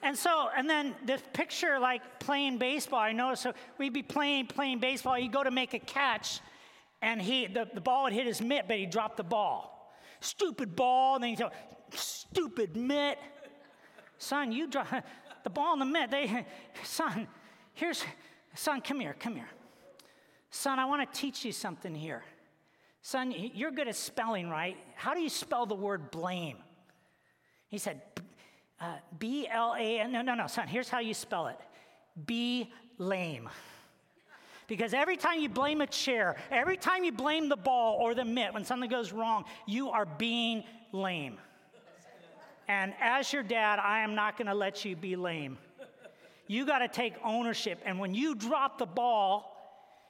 And 0.04 0.18
so, 0.18 0.50
and 0.56 0.70
then 0.70 0.96
this 1.06 1.22
picture 1.34 1.80
like 1.80 2.20
playing 2.20 2.58
baseball, 2.58 3.00
I 3.00 3.12
noticed 3.12 3.44
so 3.44 3.54
we'd 3.78 3.94
be 3.94 4.02
playing, 4.02 4.48
playing 4.48 4.80
baseball, 4.80 5.16
he'd 5.16 5.32
go 5.32 5.44
to 5.44 5.52
make 5.52 5.74
a 5.74 5.80
catch, 5.80 6.40
and 7.02 7.22
he 7.22 7.48
the, 7.48 7.68
the 7.74 7.82
ball 7.82 8.04
would 8.04 8.14
hit 8.14 8.26
his 8.26 8.42
mitt, 8.42 8.68
but 8.68 8.78
he 8.78 8.86
dropped 8.86 9.18
the 9.18 9.24
ball. 9.24 9.94
Stupid 10.20 10.76
ball, 10.76 11.16
and 11.16 11.24
then 11.24 11.30
he'd 11.32 11.40
go, 11.40 11.52
stupid 11.92 12.76
mitt. 12.76 13.20
Son, 14.18 14.52
you 14.52 14.68
drop 14.68 14.88
the 15.44 15.50
ball 15.50 15.74
in 15.74 15.80
the 15.80 15.86
mitt. 15.86 16.10
They 16.10 16.46
son, 16.84 17.28
here's 17.74 18.04
son, 18.56 18.82
come 18.82 19.00
here, 19.00 19.16
come 19.20 19.36
here. 19.36 19.50
Son, 20.50 20.80
I 20.80 20.86
want 20.86 21.12
to 21.12 21.20
teach 21.20 21.46
you 21.46 21.52
something 21.52 21.94
here. 21.94 22.24
Son, 23.04 23.32
you're 23.32 23.72
good 23.72 23.88
at 23.88 23.96
spelling, 23.96 24.50
right? 24.50 24.78
How 24.96 25.14
do 25.14 25.22
you 25.22 25.30
spell 25.30 25.66
the 25.66 25.76
word 25.76 26.12
blame? 26.12 26.58
He 27.68 27.78
said, 27.78 28.02
uh, 28.82 28.96
B 29.20 29.48
L 29.50 29.76
A 29.78 30.00
N. 30.00 30.12
No, 30.12 30.22
no, 30.22 30.34
no, 30.34 30.48
son, 30.48 30.68
here's 30.68 30.90
how 30.90 31.00
you 31.00 31.14
spell 31.14 31.48
it 31.48 31.58
B 32.26 32.72
lame. 32.98 33.50
Because 34.68 34.94
every 34.94 35.18
time 35.18 35.40
you 35.42 35.50
blame 35.50 35.82
a 35.82 35.88
chair, 35.88 36.38
every 36.50 36.78
time 36.78 37.04
you 37.04 37.12
blame 37.12 37.50
the 37.50 37.58
ball 37.58 37.98
or 38.00 38.16
the 38.16 38.24
mitt 38.24 38.54
when 38.54 38.64
something 38.64 38.90
goes 38.90 39.12
wrong, 39.12 39.44
you 39.66 39.90
are 39.90 40.06
being 40.06 40.64
lame. 40.94 41.38
And 42.70 42.94
as 43.02 43.34
your 43.34 43.44
dad, 43.44 43.80
I 43.80 44.00
am 44.00 44.16
not 44.16 44.38
going 44.38 44.48
to 44.48 44.54
let 44.54 44.86
you 44.86 44.96
be 44.96 45.18
lame. 45.18 45.58
You 46.48 46.66
got 46.66 46.80
to 46.80 46.88
take 46.88 47.16
ownership. 47.24 47.82
And 47.86 48.00
when 48.00 48.14
you 48.14 48.34
drop 48.34 48.78
the 48.78 48.86
ball, 48.86 49.58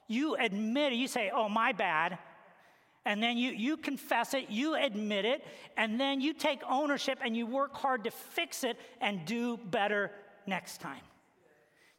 you 0.08 0.36
admit 0.36 0.94
it. 0.94 0.98
You 0.98 1.08
say, 1.08 1.32
Oh, 1.34 1.50
my 1.50 1.72
bad. 1.72 2.20
And 3.06 3.22
then 3.22 3.38
you, 3.38 3.52
you 3.52 3.78
confess 3.78 4.34
it, 4.34 4.50
you 4.50 4.76
admit 4.76 5.26
it, 5.26 5.44
and 5.76 6.00
then 6.00 6.22
you 6.22 6.34
take 6.34 6.62
ownership 6.70 7.18
and 7.24 7.36
you 7.36 7.48
work 7.48 7.76
hard 7.76 8.04
to 8.04 8.12
fix 8.12 8.64
it 8.64 8.78
and 9.00 9.26
do 9.26 9.58
better 9.58 10.12
next 10.46 10.82
time. 10.82 11.02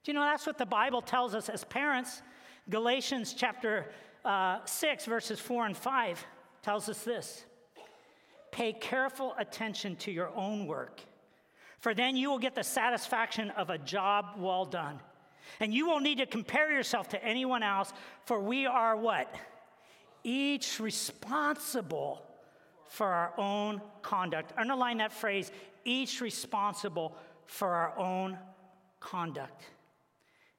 Do 0.05 0.13
you 0.13 0.15
know 0.15 0.25
that's 0.25 0.47
what 0.47 0.59
the 0.59 0.67
Bible 0.67 1.03
tells 1.03 1.35
us 1.35 1.49
as 1.49 1.65
parents? 1.65 2.23
Galatians 2.71 3.35
chapter 3.35 3.93
uh, 4.25 4.59
6, 4.65 5.07
verses 5.07 5.41
4 5.41 5.67
and 5.67 5.77
5 5.77 6.25
tells 6.63 6.89
us 6.89 7.03
this 7.03 7.45
Pay 8.53 8.73
careful 8.73 9.35
attention 9.39 9.97
to 9.97 10.13
your 10.13 10.31
own 10.37 10.67
work, 10.67 11.01
for 11.79 11.95
then 11.95 12.17
you 12.17 12.31
will 12.31 12.39
get 12.39 12.55
the 12.55 12.63
satisfaction 12.63 13.51
of 13.51 13.71
a 13.71 13.79
job 13.79 14.37
well 14.39 14.65
done. 14.65 15.01
And 15.59 15.75
you 15.75 15.89
won't 15.89 16.05
need 16.05 16.19
to 16.19 16.27
compare 16.27 16.73
yourself 16.73 17.09
to 17.09 17.25
anyone 17.25 17.63
else, 17.63 17.93
for 18.25 18.41
we 18.41 18.67
are 18.67 18.97
what? 18.97 19.35
Each 20.25 20.79
responsible 20.81 22.23
for 22.89 23.07
our 23.07 23.33
own 23.39 23.81
conduct. 24.03 24.53
Underline 24.59 24.99
that 24.99 25.13
phrase 25.13 25.51
each 25.85 26.21
responsible 26.21 27.17
for 27.47 27.69
our 27.69 27.99
own 27.99 28.39
conduct. 29.01 29.63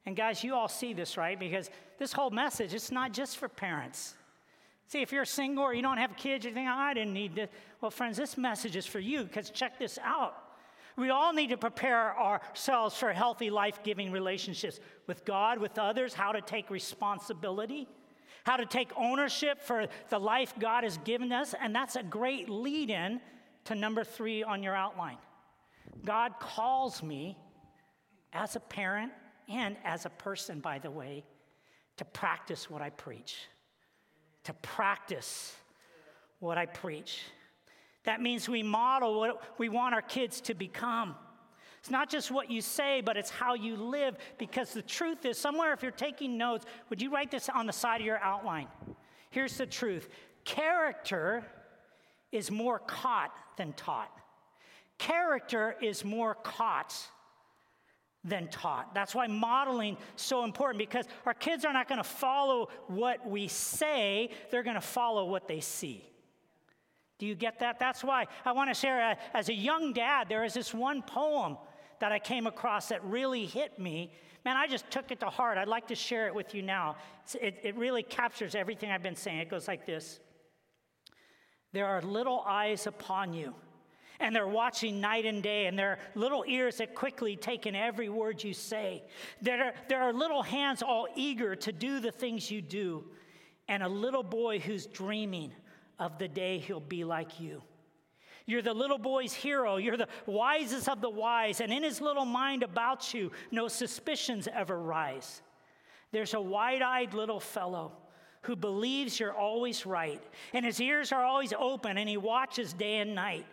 And 0.06 0.14
guys, 0.14 0.44
you 0.44 0.54
all 0.54 0.68
see 0.68 0.92
this, 0.92 1.16
right? 1.16 1.38
Because 1.38 1.70
this 1.98 2.12
whole 2.12 2.30
message, 2.30 2.74
it's 2.74 2.90
not 2.90 3.12
just 3.12 3.38
for 3.38 3.48
parents. 3.48 4.14
See, 4.88 5.00
if 5.00 5.12
you're 5.12 5.24
single 5.24 5.64
or 5.64 5.72
you 5.72 5.80
don't 5.80 5.96
have 5.96 6.16
kids, 6.16 6.44
you 6.44 6.52
think, 6.52 6.68
oh, 6.68 6.74
I 6.74 6.92
didn't 6.92 7.14
need 7.14 7.34
this. 7.34 7.48
Well, 7.80 7.90
friends, 7.90 8.16
this 8.16 8.36
message 8.36 8.76
is 8.76 8.84
for 8.84 9.00
you 9.00 9.24
because 9.24 9.50
check 9.50 9.78
this 9.78 9.98
out. 10.02 10.36
We 10.96 11.10
all 11.10 11.32
need 11.32 11.50
to 11.50 11.56
prepare 11.56 12.16
ourselves 12.18 12.96
for 12.96 13.12
healthy, 13.12 13.50
life 13.50 13.82
giving 13.82 14.12
relationships 14.12 14.78
with 15.06 15.24
God, 15.24 15.58
with 15.58 15.78
others, 15.78 16.14
how 16.14 16.32
to 16.32 16.40
take 16.40 16.70
responsibility, 16.70 17.88
how 18.44 18.56
to 18.56 18.66
take 18.66 18.90
ownership 18.96 19.60
for 19.60 19.86
the 20.08 20.18
life 20.18 20.54
God 20.58 20.84
has 20.84 20.98
given 20.98 21.32
us. 21.32 21.54
And 21.60 21.74
that's 21.74 21.96
a 21.96 22.02
great 22.02 22.48
lead 22.48 22.90
in 22.90 23.20
to 23.64 23.74
number 23.74 24.04
three 24.04 24.42
on 24.42 24.62
your 24.62 24.74
outline. 24.74 25.18
God 26.04 26.34
calls 26.38 27.02
me 27.02 27.36
as 28.32 28.56
a 28.56 28.60
parent 28.60 29.12
and 29.48 29.76
as 29.84 30.06
a 30.06 30.10
person, 30.10 30.60
by 30.60 30.78
the 30.78 30.90
way, 30.90 31.24
to 31.96 32.04
practice 32.04 32.70
what 32.70 32.82
I 32.82 32.90
preach 32.90 33.36
to 34.44 34.52
practice 34.54 35.56
what 36.38 36.56
I 36.58 36.66
preach. 36.66 37.22
That 38.04 38.20
means 38.20 38.48
we 38.48 38.62
model 38.62 39.18
what 39.18 39.42
we 39.58 39.68
want 39.68 39.94
our 39.94 40.02
kids 40.02 40.40
to 40.42 40.54
become. 40.54 41.16
It's 41.84 41.90
not 41.90 42.08
just 42.08 42.30
what 42.30 42.50
you 42.50 42.62
say, 42.62 43.02
but 43.02 43.18
it's 43.18 43.28
how 43.28 43.52
you 43.52 43.76
live. 43.76 44.16
Because 44.38 44.72
the 44.72 44.80
truth 44.80 45.26
is, 45.26 45.36
somewhere, 45.36 45.74
if 45.74 45.82
you're 45.82 45.90
taking 45.90 46.38
notes, 46.38 46.64
would 46.88 47.02
you 47.02 47.10
write 47.10 47.30
this 47.30 47.50
on 47.50 47.66
the 47.66 47.74
side 47.74 48.00
of 48.00 48.06
your 48.06 48.16
outline? 48.20 48.68
Here's 49.28 49.58
the 49.58 49.66
truth 49.66 50.08
character 50.46 51.44
is 52.32 52.50
more 52.50 52.78
caught 52.78 53.32
than 53.58 53.74
taught. 53.74 54.10
Character 54.96 55.76
is 55.82 56.06
more 56.06 56.34
caught 56.36 56.96
than 58.24 58.48
taught. 58.48 58.94
That's 58.94 59.14
why 59.14 59.26
modeling 59.26 59.98
is 60.16 60.22
so 60.22 60.42
important 60.44 60.78
because 60.78 61.04
our 61.26 61.34
kids 61.34 61.66
are 61.66 61.72
not 61.74 61.86
going 61.86 61.98
to 61.98 62.02
follow 62.02 62.70
what 62.86 63.28
we 63.28 63.46
say, 63.46 64.30
they're 64.50 64.62
going 64.62 64.74
to 64.76 64.80
follow 64.80 65.26
what 65.26 65.48
they 65.48 65.60
see. 65.60 66.02
Do 67.18 67.26
you 67.26 67.34
get 67.34 67.58
that? 67.58 67.78
That's 67.78 68.02
why 68.02 68.26
I 68.46 68.52
want 68.52 68.70
to 68.70 68.74
share 68.74 69.10
uh, 69.10 69.14
as 69.34 69.50
a 69.50 69.54
young 69.54 69.92
dad 69.92 70.30
there 70.30 70.44
is 70.44 70.54
this 70.54 70.72
one 70.72 71.02
poem 71.02 71.58
that 72.00 72.12
I 72.12 72.18
came 72.18 72.46
across 72.46 72.88
that 72.88 73.04
really 73.04 73.46
hit 73.46 73.78
me. 73.78 74.12
Man, 74.44 74.56
I 74.56 74.66
just 74.66 74.90
took 74.90 75.10
it 75.10 75.20
to 75.20 75.26
heart. 75.26 75.56
I'd 75.58 75.68
like 75.68 75.88
to 75.88 75.94
share 75.94 76.26
it 76.26 76.34
with 76.34 76.54
you 76.54 76.62
now. 76.62 76.96
It, 77.40 77.58
it 77.62 77.76
really 77.76 78.02
captures 78.02 78.54
everything 78.54 78.90
I've 78.90 79.02
been 79.02 79.16
saying. 79.16 79.38
It 79.38 79.48
goes 79.48 79.68
like 79.68 79.86
this 79.86 80.20
There 81.72 81.86
are 81.86 82.02
little 82.02 82.44
eyes 82.46 82.86
upon 82.86 83.32
you 83.32 83.54
and 84.20 84.34
they're 84.34 84.46
watching 84.46 85.00
night 85.00 85.26
and 85.26 85.42
day, 85.42 85.66
and 85.66 85.78
their 85.78 85.98
little 86.14 86.44
ears 86.46 86.78
that 86.78 86.94
quickly 86.94 87.36
take 87.36 87.66
in 87.66 87.74
every 87.74 88.08
word 88.08 88.42
you 88.42 88.54
say. 88.54 89.02
There 89.42 89.66
are, 89.66 89.74
there 89.88 90.02
are 90.02 90.12
little 90.12 90.42
hands 90.42 90.82
all 90.82 91.08
eager 91.16 91.56
to 91.56 91.72
do 91.72 92.00
the 92.00 92.10
things 92.10 92.50
you 92.50 92.62
do, 92.62 93.04
and 93.68 93.82
a 93.82 93.88
little 93.88 94.22
boy 94.22 94.60
who's 94.60 94.86
dreaming 94.86 95.52
of 95.98 96.18
the 96.18 96.28
day 96.28 96.58
he'll 96.58 96.80
be 96.80 97.04
like 97.04 97.40
you. 97.40 97.62
You're 98.46 98.62
the 98.62 98.74
little 98.74 98.98
boy's 98.98 99.32
hero. 99.32 99.76
You're 99.76 99.96
the 99.96 100.08
wisest 100.26 100.88
of 100.88 101.00
the 101.00 101.10
wise, 101.10 101.60
and 101.60 101.72
in 101.72 101.82
his 101.82 102.00
little 102.00 102.26
mind 102.26 102.62
about 102.62 103.14
you, 103.14 103.32
no 103.50 103.68
suspicions 103.68 104.48
ever 104.52 104.78
rise. 104.78 105.42
There's 106.12 106.34
a 106.34 106.40
wide 106.40 106.82
eyed 106.82 107.14
little 107.14 107.40
fellow 107.40 107.92
who 108.42 108.54
believes 108.54 109.18
you're 109.18 109.32
always 109.32 109.86
right, 109.86 110.22
and 110.52 110.64
his 110.64 110.80
ears 110.80 111.12
are 111.12 111.24
always 111.24 111.54
open, 111.58 111.96
and 111.96 112.08
he 112.08 112.18
watches 112.18 112.74
day 112.74 112.98
and 112.98 113.14
night. 113.14 113.46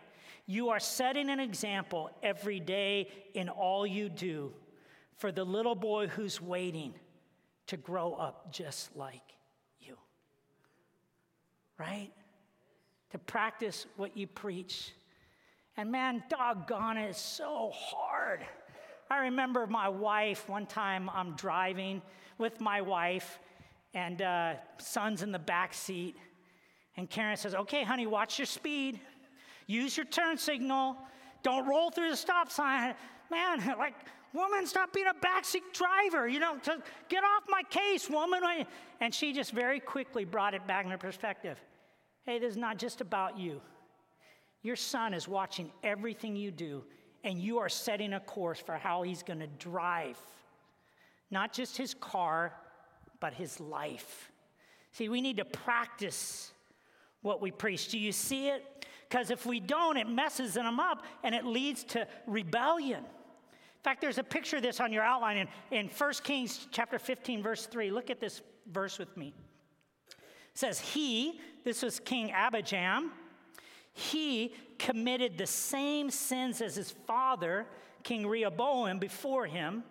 You 0.46 0.70
are 0.70 0.80
setting 0.80 1.30
an 1.30 1.40
example 1.40 2.12
every 2.22 2.60
day 2.60 3.08
in 3.34 3.48
all 3.48 3.88
you 3.88 4.10
do 4.10 4.52
for 5.16 5.32
the 5.32 5.46
little 5.46 5.76
boy 5.76 6.08
who's 6.08 6.42
waiting 6.42 6.94
to 7.68 7.78
grow 7.78 8.14
up 8.14 8.52
just 8.52 8.94
like 8.98 9.22
you. 9.80 9.96
Right? 11.78 12.12
To 13.12 13.18
practice 13.18 13.86
what 13.98 14.16
you 14.16 14.28
preach. 14.28 14.94
And 15.78 15.92
man, 15.92 16.24
doggone 16.30 16.98
it, 16.98 17.10
it's 17.10 17.22
so 17.22 17.72
hard. 17.74 18.42
I 19.10 19.20
remember 19.24 19.68
my 19.68 19.90
wife, 19.90 20.48
one 20.48 20.66
time 20.66 21.10
I'm 21.14 21.36
driving 21.36 22.02
with 22.38 22.62
my 22.62 22.80
wife, 22.82 23.40
and 23.94 24.22
uh, 24.22 24.54
son's 24.78 25.22
in 25.22 25.32
the 25.32 25.40
back 25.40 25.74
seat. 25.74 26.16
And 26.96 27.10
Karen 27.10 27.36
says, 27.36 27.54
Okay, 27.54 27.84
honey, 27.84 28.08
watch 28.08 28.40
your 28.40 28.46
speed. 28.46 29.00
Use 29.68 29.98
your 29.98 30.06
turn 30.06 30.38
signal. 30.38 30.98
Don't 31.44 31.68
roll 31.68 31.92
through 31.92 32.12
the 32.12 32.16
stop 32.16 32.52
sign. 32.52 32.94
Man, 33.30 33.76
like, 33.78 33.96
woman, 34.34 34.66
stop 34.66 34.94
being 34.94 35.08
a 35.08 35.26
backseat 35.26 35.74
driver. 35.74 36.28
You 36.28 36.40
know, 36.40 36.58
get 37.10 37.24
off 37.24 37.44
my 37.50 37.64
case, 37.70 38.10
woman. 38.10 38.42
And 39.00 39.14
she 39.14 39.34
just 39.34 39.52
very 39.52 39.80
quickly 39.80 40.26
brought 40.26 40.54
it 40.54 40.66
back 40.68 40.86
into 40.86 40.98
perspective. 40.98 41.58
Hey, 42.26 42.40
this 42.40 42.52
is 42.52 42.58
not 42.58 42.78
just 42.78 43.02
about 43.02 43.38
you. 43.38 43.62
Your 44.62 44.76
son 44.76 45.14
is 45.14 45.28
watching 45.28 45.72
everything 45.84 46.36
you 46.36 46.52
do, 46.52 46.84
and 47.24 47.40
you 47.40 47.58
are 47.60 47.70
setting 47.70 48.14
a 48.14 48.20
course 48.20 48.60
for 48.60 48.76
how 48.76 49.02
he's 49.02 49.24
going 49.24 49.40
to 49.40 49.48
drive. 49.48 50.18
Not 51.32 51.54
just 51.54 51.78
his 51.78 51.94
car, 51.96 52.54
but 53.20 53.34
his 53.34 53.60
life. 53.60 54.32
See, 54.92 55.10
we 55.10 55.22
need 55.22 55.38
to 55.38 55.46
practice 55.46 56.52
what 57.22 57.42
we 57.42 57.52
preach. 57.52 57.90
Do 57.90 57.98
you 57.98 58.12
see 58.12 58.50
it? 58.50 58.86
Because 59.10 59.32
if 59.32 59.46
we 59.46 59.60
don't, 59.60 59.98
it 59.98 60.08
messes 60.08 60.54
them 60.54 60.80
up 60.80 61.06
and 61.24 61.34
it 61.34 61.46
leads 61.46 61.84
to 61.86 62.08
rebellion. 62.28 63.00
In 63.00 63.84
fact, 63.84 64.02
there's 64.02 64.18
a 64.18 64.24
picture 64.24 64.58
of 64.58 64.64
this 64.64 64.80
on 64.80 64.94
your 64.94 65.04
outline 65.04 65.38
in, 65.38 65.48
in 65.72 65.88
1 65.90 66.14
Kings 66.24 66.68
chapter 66.72 67.00
15, 67.00 67.42
verse 67.42 67.66
3. 67.66 67.90
Look 67.92 68.10
at 68.10 68.20
this 68.20 68.42
verse 68.72 69.00
with 69.00 69.16
me. 69.18 69.34
It 70.54 70.60
says, 70.60 70.80
He, 70.80 71.40
this 71.64 71.84
was 71.84 72.00
King 72.00 72.30
Abijam, 72.30 73.10
he 73.94 74.54
committed 74.78 75.38
the 75.38 75.48
same 75.48 76.10
sins 76.10 76.62
as 76.62 76.76
his 76.76 76.92
father, 76.92 77.68
King 78.04 78.26
Rehoboam, 78.26 79.00
before 79.00 79.46
him, 79.46 79.84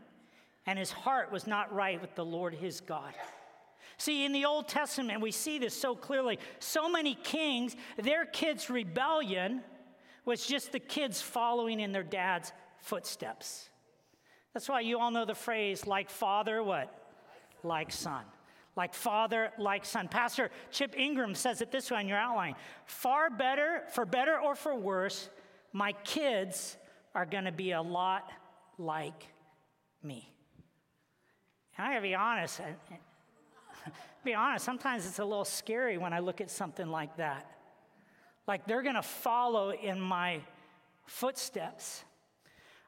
and 0.66 0.78
his 0.78 0.90
heart 0.90 1.30
was 1.30 1.46
not 1.46 1.72
right 1.74 2.00
with 2.00 2.14
the 2.14 2.24
Lord 2.24 2.54
his 2.54 2.80
God. 2.80 3.12
See, 3.98 4.24
in 4.24 4.32
the 4.32 4.46
Old 4.46 4.66
Testament, 4.66 5.20
we 5.20 5.30
see 5.30 5.58
this 5.58 5.78
so 5.78 5.94
clearly. 5.94 6.38
So 6.58 6.88
many 6.88 7.14
kings, 7.14 7.76
their 7.98 8.24
kids' 8.24 8.70
rebellion 8.70 9.62
was 10.24 10.46
just 10.46 10.72
the 10.72 10.78
kids 10.78 11.20
following 11.20 11.80
in 11.80 11.92
their 11.92 12.02
dad's 12.02 12.52
footsteps. 12.78 13.68
That's 14.54 14.68
why 14.68 14.80
you 14.80 14.98
all 14.98 15.10
know 15.10 15.26
the 15.26 15.34
phrase, 15.34 15.86
like 15.86 16.08
father, 16.08 16.62
what? 16.62 16.92
Like 17.62 17.92
son. 17.92 18.24
Like 18.80 18.94
father, 18.94 19.52
like 19.58 19.84
son. 19.84 20.08
Pastor 20.08 20.50
Chip 20.70 20.98
Ingram 20.98 21.34
says 21.34 21.60
it 21.60 21.70
this 21.70 21.90
way 21.90 22.00
in 22.00 22.08
your 22.08 22.16
outline 22.16 22.54
far 22.86 23.28
better, 23.28 23.82
for 23.92 24.06
better 24.06 24.40
or 24.40 24.54
for 24.54 24.74
worse, 24.74 25.28
my 25.74 25.92
kids 26.02 26.78
are 27.14 27.26
going 27.26 27.44
to 27.44 27.52
be 27.52 27.72
a 27.72 27.82
lot 27.82 28.30
like 28.78 29.26
me. 30.02 30.32
And 31.76 31.86
I 31.86 31.90
gotta 31.90 32.00
be 32.00 32.14
honest, 32.14 32.62
be 34.24 34.32
honest, 34.32 34.64
sometimes 34.64 35.04
it's 35.04 35.18
a 35.18 35.26
little 35.26 35.44
scary 35.44 35.98
when 35.98 36.14
I 36.14 36.20
look 36.20 36.40
at 36.40 36.50
something 36.50 36.88
like 36.88 37.14
that. 37.18 37.50
Like 38.46 38.66
they're 38.66 38.80
to 38.94 39.02
follow 39.02 39.72
in 39.72 40.00
my 40.00 40.40
footsteps. 41.04 42.02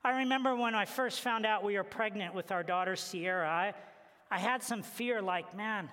I 0.02 0.20
remember 0.20 0.56
when 0.56 0.74
I 0.74 0.86
first 0.86 1.20
found 1.20 1.44
out 1.44 1.62
we 1.62 1.76
were 1.76 1.84
pregnant 1.84 2.34
with 2.34 2.50
our 2.50 2.62
daughter 2.62 2.96
Sierra, 2.96 3.46
I, 3.46 3.74
I 4.32 4.38
had 4.38 4.62
some 4.62 4.82
fear 4.82 5.20
like, 5.20 5.54
man, 5.54 5.90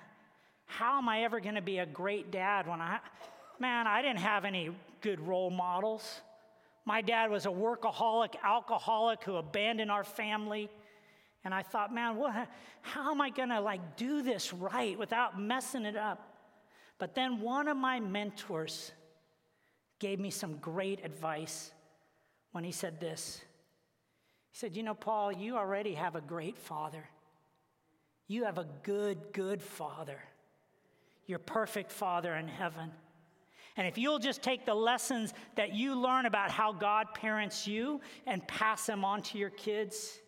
how 0.64 0.96
am 0.96 1.10
I 1.10 1.24
ever 1.24 1.40
going 1.40 1.56
to 1.56 1.60
be 1.60 1.76
a 1.76 1.84
great 1.84 2.30
dad 2.30 2.66
when 2.66 2.80
I, 2.80 3.00
man, 3.58 3.86
I 3.86 4.00
didn't 4.00 4.20
have 4.20 4.46
any 4.46 4.70
good 5.02 5.20
role 5.20 5.50
models. 5.50 6.22
My 6.86 7.02
dad 7.02 7.30
was 7.30 7.44
a 7.44 7.50
workaholic, 7.50 8.36
alcoholic 8.42 9.22
who 9.24 9.36
abandoned 9.36 9.90
our 9.90 10.04
family. 10.04 10.70
And 11.44 11.52
I 11.52 11.60
thought, 11.60 11.92
man, 11.94 12.16
what, 12.16 12.48
how 12.80 13.10
am 13.10 13.20
I 13.20 13.28
going 13.28 13.50
to 13.50 13.60
like 13.60 13.98
do 13.98 14.22
this 14.22 14.54
right 14.54 14.98
without 14.98 15.38
messing 15.38 15.84
it 15.84 15.96
up? 15.96 16.26
But 16.96 17.14
then 17.14 17.42
one 17.42 17.68
of 17.68 17.76
my 17.76 18.00
mentors 18.00 18.92
gave 19.98 20.18
me 20.18 20.30
some 20.30 20.56
great 20.56 21.04
advice 21.04 21.72
when 22.52 22.64
he 22.64 22.72
said 22.72 23.00
this. 23.00 23.42
He 24.50 24.56
said, 24.56 24.74
You 24.74 24.82
know, 24.82 24.94
Paul, 24.94 25.30
you 25.30 25.58
already 25.58 25.92
have 25.92 26.16
a 26.16 26.22
great 26.22 26.56
father. 26.56 27.04
You 28.30 28.44
have 28.44 28.58
a 28.58 28.66
good, 28.84 29.32
good 29.32 29.60
father, 29.60 30.20
your 31.26 31.40
perfect 31.40 31.90
father 31.90 32.36
in 32.36 32.46
heaven. 32.46 32.92
And 33.76 33.88
if 33.88 33.98
you'll 33.98 34.20
just 34.20 34.40
take 34.40 34.64
the 34.64 34.72
lessons 34.72 35.34
that 35.56 35.74
you 35.74 35.96
learn 35.96 36.26
about 36.26 36.52
how 36.52 36.72
God 36.72 37.12
parents 37.12 37.66
you 37.66 38.00
and 38.28 38.46
pass 38.46 38.86
them 38.86 39.04
on 39.04 39.22
to 39.22 39.38
your 39.38 39.50
kids, 39.50 40.20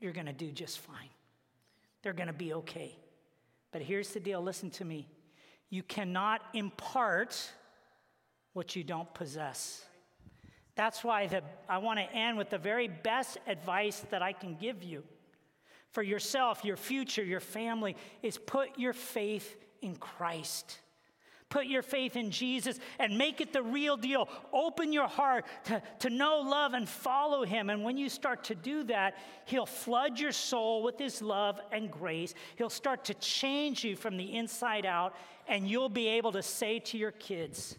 you're 0.00 0.12
going 0.12 0.26
to 0.26 0.32
do 0.32 0.50
just 0.50 0.80
fine. 0.80 1.08
They're 2.02 2.14
going 2.14 2.26
to 2.26 2.32
be 2.32 2.52
okay. 2.54 2.98
But 3.70 3.82
here's 3.82 4.08
the 4.08 4.18
deal 4.18 4.42
listen 4.42 4.68
to 4.70 4.84
me. 4.84 5.06
You 5.68 5.84
cannot 5.84 6.40
impart 6.52 7.48
what 8.54 8.74
you 8.74 8.82
don't 8.82 9.14
possess. 9.14 9.84
That's 10.74 11.04
why 11.04 11.28
the, 11.28 11.44
I 11.68 11.78
want 11.78 12.00
to 12.00 12.12
end 12.12 12.38
with 12.38 12.50
the 12.50 12.58
very 12.58 12.88
best 12.88 13.38
advice 13.46 14.04
that 14.10 14.20
I 14.20 14.32
can 14.32 14.56
give 14.56 14.82
you 14.82 15.04
for 15.92 16.02
yourself, 16.02 16.64
your 16.64 16.76
future, 16.76 17.24
your 17.24 17.40
family 17.40 17.96
is 18.22 18.38
put 18.38 18.78
your 18.78 18.92
faith 18.92 19.56
in 19.82 19.96
Christ. 19.96 20.78
Put 21.48 21.66
your 21.66 21.82
faith 21.82 22.14
in 22.14 22.30
Jesus 22.30 22.78
and 23.00 23.18
make 23.18 23.40
it 23.40 23.52
the 23.52 23.62
real 23.62 23.96
deal. 23.96 24.28
Open 24.52 24.92
your 24.92 25.08
heart 25.08 25.46
to, 25.64 25.82
to 25.98 26.08
know, 26.08 26.42
love, 26.42 26.74
and 26.74 26.88
follow 26.88 27.44
Him. 27.44 27.70
And 27.70 27.82
when 27.82 27.96
you 27.96 28.08
start 28.08 28.44
to 28.44 28.54
do 28.54 28.84
that, 28.84 29.18
He'll 29.46 29.66
flood 29.66 30.20
your 30.20 30.30
soul 30.30 30.84
with 30.84 30.96
His 30.96 31.20
love 31.20 31.60
and 31.72 31.90
grace. 31.90 32.34
He'll 32.54 32.70
start 32.70 33.04
to 33.06 33.14
change 33.14 33.82
you 33.82 33.96
from 33.96 34.16
the 34.16 34.36
inside 34.36 34.86
out, 34.86 35.16
and 35.48 35.68
you'll 35.68 35.88
be 35.88 36.06
able 36.06 36.30
to 36.32 36.42
say 36.42 36.78
to 36.78 36.96
your 36.96 37.10
kids 37.10 37.76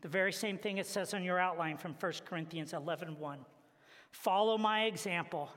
the 0.00 0.08
very 0.08 0.32
same 0.32 0.58
thing 0.58 0.78
it 0.78 0.86
says 0.86 1.14
on 1.14 1.22
your 1.22 1.38
outline 1.38 1.76
from 1.76 1.94
1 1.98 2.12
Corinthians 2.24 2.72
11 2.72 3.16
1. 3.16 3.38
Follow 4.10 4.58
my 4.58 4.84
example 4.84 5.50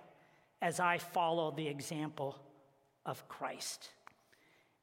as 0.62 0.80
I 0.80 0.98
follow 0.98 1.52
the 1.52 1.68
example 1.68 2.36
of 3.06 3.28
Christ. 3.28 3.90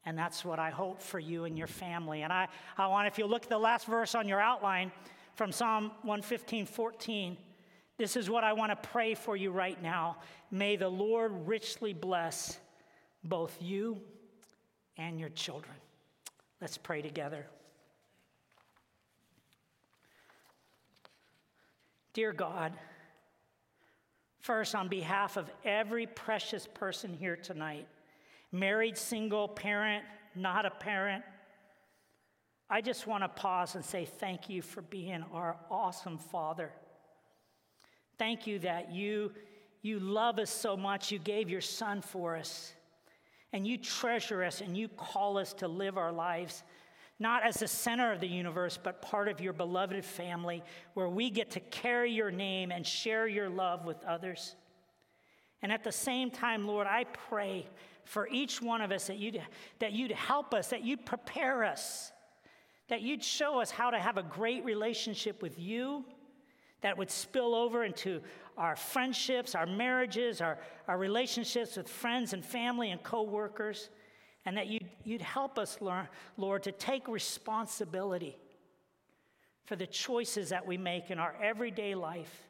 And 0.06 0.18
that's 0.18 0.44
what 0.44 0.58
I 0.58 0.70
hope 0.70 1.00
for 1.00 1.18
you 1.18 1.44
and 1.44 1.56
your 1.56 1.66
family. 1.66 2.22
And 2.22 2.32
I, 2.32 2.48
I 2.76 2.86
want, 2.88 3.08
if 3.08 3.18
you 3.18 3.26
look 3.26 3.44
at 3.44 3.48
the 3.48 3.58
last 3.58 3.86
verse 3.86 4.14
on 4.14 4.28
your 4.28 4.40
outline 4.40 4.92
from 5.34 5.50
Psalm 5.50 5.90
115 6.02 6.66
14, 6.66 7.36
this 7.96 8.16
is 8.16 8.28
what 8.28 8.44
I 8.44 8.52
want 8.52 8.70
to 8.70 8.88
pray 8.88 9.14
for 9.14 9.36
you 9.36 9.50
right 9.50 9.80
now. 9.82 10.16
May 10.50 10.76
the 10.76 10.88
Lord 10.88 11.32
richly 11.46 11.92
bless 11.92 12.58
both 13.22 13.56
you 13.62 14.00
and 14.96 15.18
your 15.18 15.30
children. 15.30 15.76
Let's 16.60 16.76
pray 16.76 17.02
together. 17.02 17.46
Dear 22.12 22.32
God, 22.32 22.72
first, 24.44 24.74
on 24.74 24.88
behalf 24.88 25.38
of 25.38 25.50
every 25.64 26.06
precious 26.06 26.68
person 26.74 27.14
here 27.14 27.34
tonight, 27.34 27.88
married, 28.52 28.98
single, 28.98 29.48
parent, 29.48 30.04
not 30.34 30.66
a 30.66 30.70
parent, 30.70 31.24
I 32.68 32.82
just 32.82 33.06
want 33.06 33.24
to 33.24 33.28
pause 33.28 33.74
and 33.74 33.82
say 33.82 34.04
thank 34.04 34.50
you 34.50 34.60
for 34.60 34.82
being 34.82 35.24
our 35.32 35.56
awesome 35.70 36.18
Father. 36.18 36.70
Thank 38.18 38.46
you 38.46 38.58
that 38.58 38.92
you, 38.92 39.32
you 39.80 39.98
love 39.98 40.38
us 40.38 40.50
so 40.50 40.76
much, 40.76 41.10
you 41.10 41.18
gave 41.18 41.48
your 41.48 41.62
Son 41.62 42.02
for 42.02 42.36
us, 42.36 42.74
and 43.54 43.66
you 43.66 43.78
treasure 43.78 44.44
us 44.44 44.60
and 44.60 44.76
you 44.76 44.88
call 44.88 45.38
us 45.38 45.54
to 45.54 45.68
live 45.68 45.96
our 45.96 46.12
lives 46.12 46.64
not 47.18 47.44
as 47.44 47.56
the 47.56 47.68
center 47.68 48.12
of 48.12 48.20
the 48.20 48.28
universe, 48.28 48.78
but 48.82 49.00
part 49.00 49.28
of 49.28 49.40
your 49.40 49.52
beloved 49.52 50.04
family 50.04 50.62
where 50.94 51.08
we 51.08 51.30
get 51.30 51.50
to 51.52 51.60
carry 51.60 52.10
your 52.10 52.30
name 52.30 52.72
and 52.72 52.86
share 52.86 53.26
your 53.26 53.48
love 53.48 53.84
with 53.84 54.02
others. 54.04 54.56
And 55.62 55.70
at 55.72 55.84
the 55.84 55.92
same 55.92 56.30
time, 56.30 56.66
Lord, 56.66 56.86
I 56.86 57.04
pray 57.04 57.66
for 58.04 58.28
each 58.28 58.60
one 58.60 58.82
of 58.82 58.92
us 58.92 59.06
that 59.06 59.16
you'd, 59.16 59.40
that 59.78 59.92
you'd 59.92 60.12
help 60.12 60.52
us, 60.52 60.68
that 60.68 60.82
you'd 60.82 61.06
prepare 61.06 61.64
us, 61.64 62.12
that 62.88 63.00
you'd 63.00 63.24
show 63.24 63.60
us 63.60 63.70
how 63.70 63.90
to 63.90 63.98
have 63.98 64.18
a 64.18 64.22
great 64.22 64.64
relationship 64.64 65.40
with 65.40 65.58
you 65.58 66.04
that 66.82 66.98
would 66.98 67.10
spill 67.10 67.54
over 67.54 67.84
into 67.84 68.20
our 68.58 68.76
friendships, 68.76 69.54
our 69.54 69.64
marriages, 69.64 70.42
our, 70.42 70.58
our 70.86 70.98
relationships 70.98 71.76
with 71.76 71.88
friends 71.88 72.34
and 72.34 72.44
family 72.44 72.90
and 72.90 73.02
coworkers, 73.02 73.88
and 74.46 74.56
that 74.56 74.66
you'd, 74.66 74.88
you'd 75.04 75.22
help 75.22 75.58
us, 75.58 75.80
learn, 75.80 76.08
Lord, 76.36 76.62
to 76.64 76.72
take 76.72 77.08
responsibility 77.08 78.36
for 79.64 79.76
the 79.76 79.86
choices 79.86 80.50
that 80.50 80.66
we 80.66 80.76
make 80.76 81.10
in 81.10 81.18
our 81.18 81.34
everyday 81.42 81.94
life. 81.94 82.46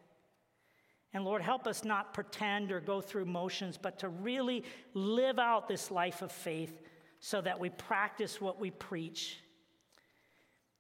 And 1.12 1.24
Lord, 1.24 1.42
help 1.42 1.68
us 1.68 1.84
not 1.84 2.12
pretend 2.12 2.72
or 2.72 2.80
go 2.80 3.00
through 3.00 3.26
motions, 3.26 3.78
but 3.80 4.00
to 4.00 4.08
really 4.08 4.64
live 4.94 5.38
out 5.38 5.68
this 5.68 5.92
life 5.92 6.22
of 6.22 6.32
faith 6.32 6.82
so 7.20 7.40
that 7.40 7.60
we 7.60 7.70
practice 7.70 8.40
what 8.40 8.58
we 8.60 8.72
preach. 8.72 9.38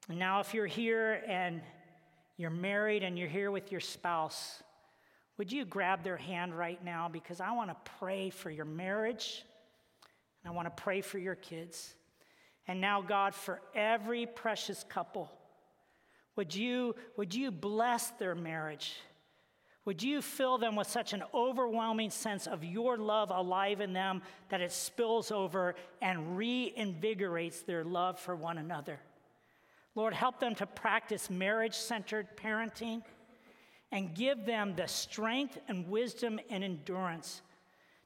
And 0.08 0.18
now, 0.18 0.40
if 0.40 0.52
you're 0.52 0.66
here 0.66 1.22
and 1.28 1.62
you're 2.36 2.50
married 2.50 3.04
and 3.04 3.16
you're 3.16 3.28
here 3.28 3.52
with 3.52 3.70
your 3.70 3.80
spouse, 3.80 4.62
would 5.38 5.52
you 5.52 5.64
grab 5.64 6.02
their 6.02 6.16
hand 6.16 6.56
right 6.58 6.84
now? 6.84 7.08
Because 7.08 7.40
I 7.40 7.52
want 7.52 7.70
to 7.70 7.92
pray 7.98 8.30
for 8.30 8.50
your 8.50 8.64
marriage. 8.64 9.44
I 10.44 10.50
want 10.50 10.66
to 10.74 10.82
pray 10.82 11.00
for 11.00 11.18
your 11.18 11.34
kids. 11.34 11.94
And 12.66 12.80
now, 12.80 13.02
God, 13.02 13.34
for 13.34 13.60
every 13.74 14.26
precious 14.26 14.84
couple, 14.88 15.30
would 16.36 16.54
you, 16.54 16.94
would 17.16 17.34
you 17.34 17.50
bless 17.50 18.10
their 18.12 18.34
marriage? 18.34 18.94
Would 19.84 20.02
you 20.02 20.22
fill 20.22 20.56
them 20.56 20.76
with 20.76 20.86
such 20.86 21.12
an 21.12 21.22
overwhelming 21.34 22.10
sense 22.10 22.46
of 22.46 22.64
your 22.64 22.96
love 22.96 23.30
alive 23.30 23.80
in 23.80 23.92
them 23.92 24.22
that 24.48 24.62
it 24.62 24.72
spills 24.72 25.30
over 25.30 25.74
and 26.00 26.38
reinvigorates 26.38 27.64
their 27.64 27.84
love 27.84 28.18
for 28.18 28.34
one 28.34 28.58
another? 28.58 28.98
Lord, 29.94 30.14
help 30.14 30.40
them 30.40 30.54
to 30.56 30.66
practice 30.66 31.30
marriage 31.30 31.76
centered 31.76 32.36
parenting 32.36 33.02
and 33.92 34.14
give 34.14 34.44
them 34.44 34.74
the 34.74 34.88
strength 34.88 35.58
and 35.68 35.88
wisdom 35.88 36.40
and 36.50 36.64
endurance 36.64 37.42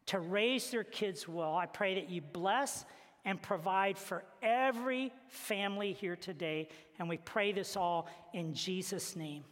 to 0.09 0.19
raise 0.19 0.71
their 0.71 0.85
kids 0.85 1.29
well. 1.29 1.55
I 1.55 1.67
pray 1.67 1.95
that 1.95 2.11
you 2.11 2.21
bless 2.21 2.85
and 3.25 3.41
provide 3.41 3.99
for 3.99 4.25
every 4.43 5.13
family 5.29 5.93
here 5.93 6.17
today. 6.17 6.69
And 6.99 7.09
we 7.09 7.19
pray 7.19 7.53
this 7.53 7.77
all 7.77 8.09
in 8.33 8.55
Jesus' 8.55 9.17
name. 9.17 9.45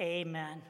Amen. 0.00 0.62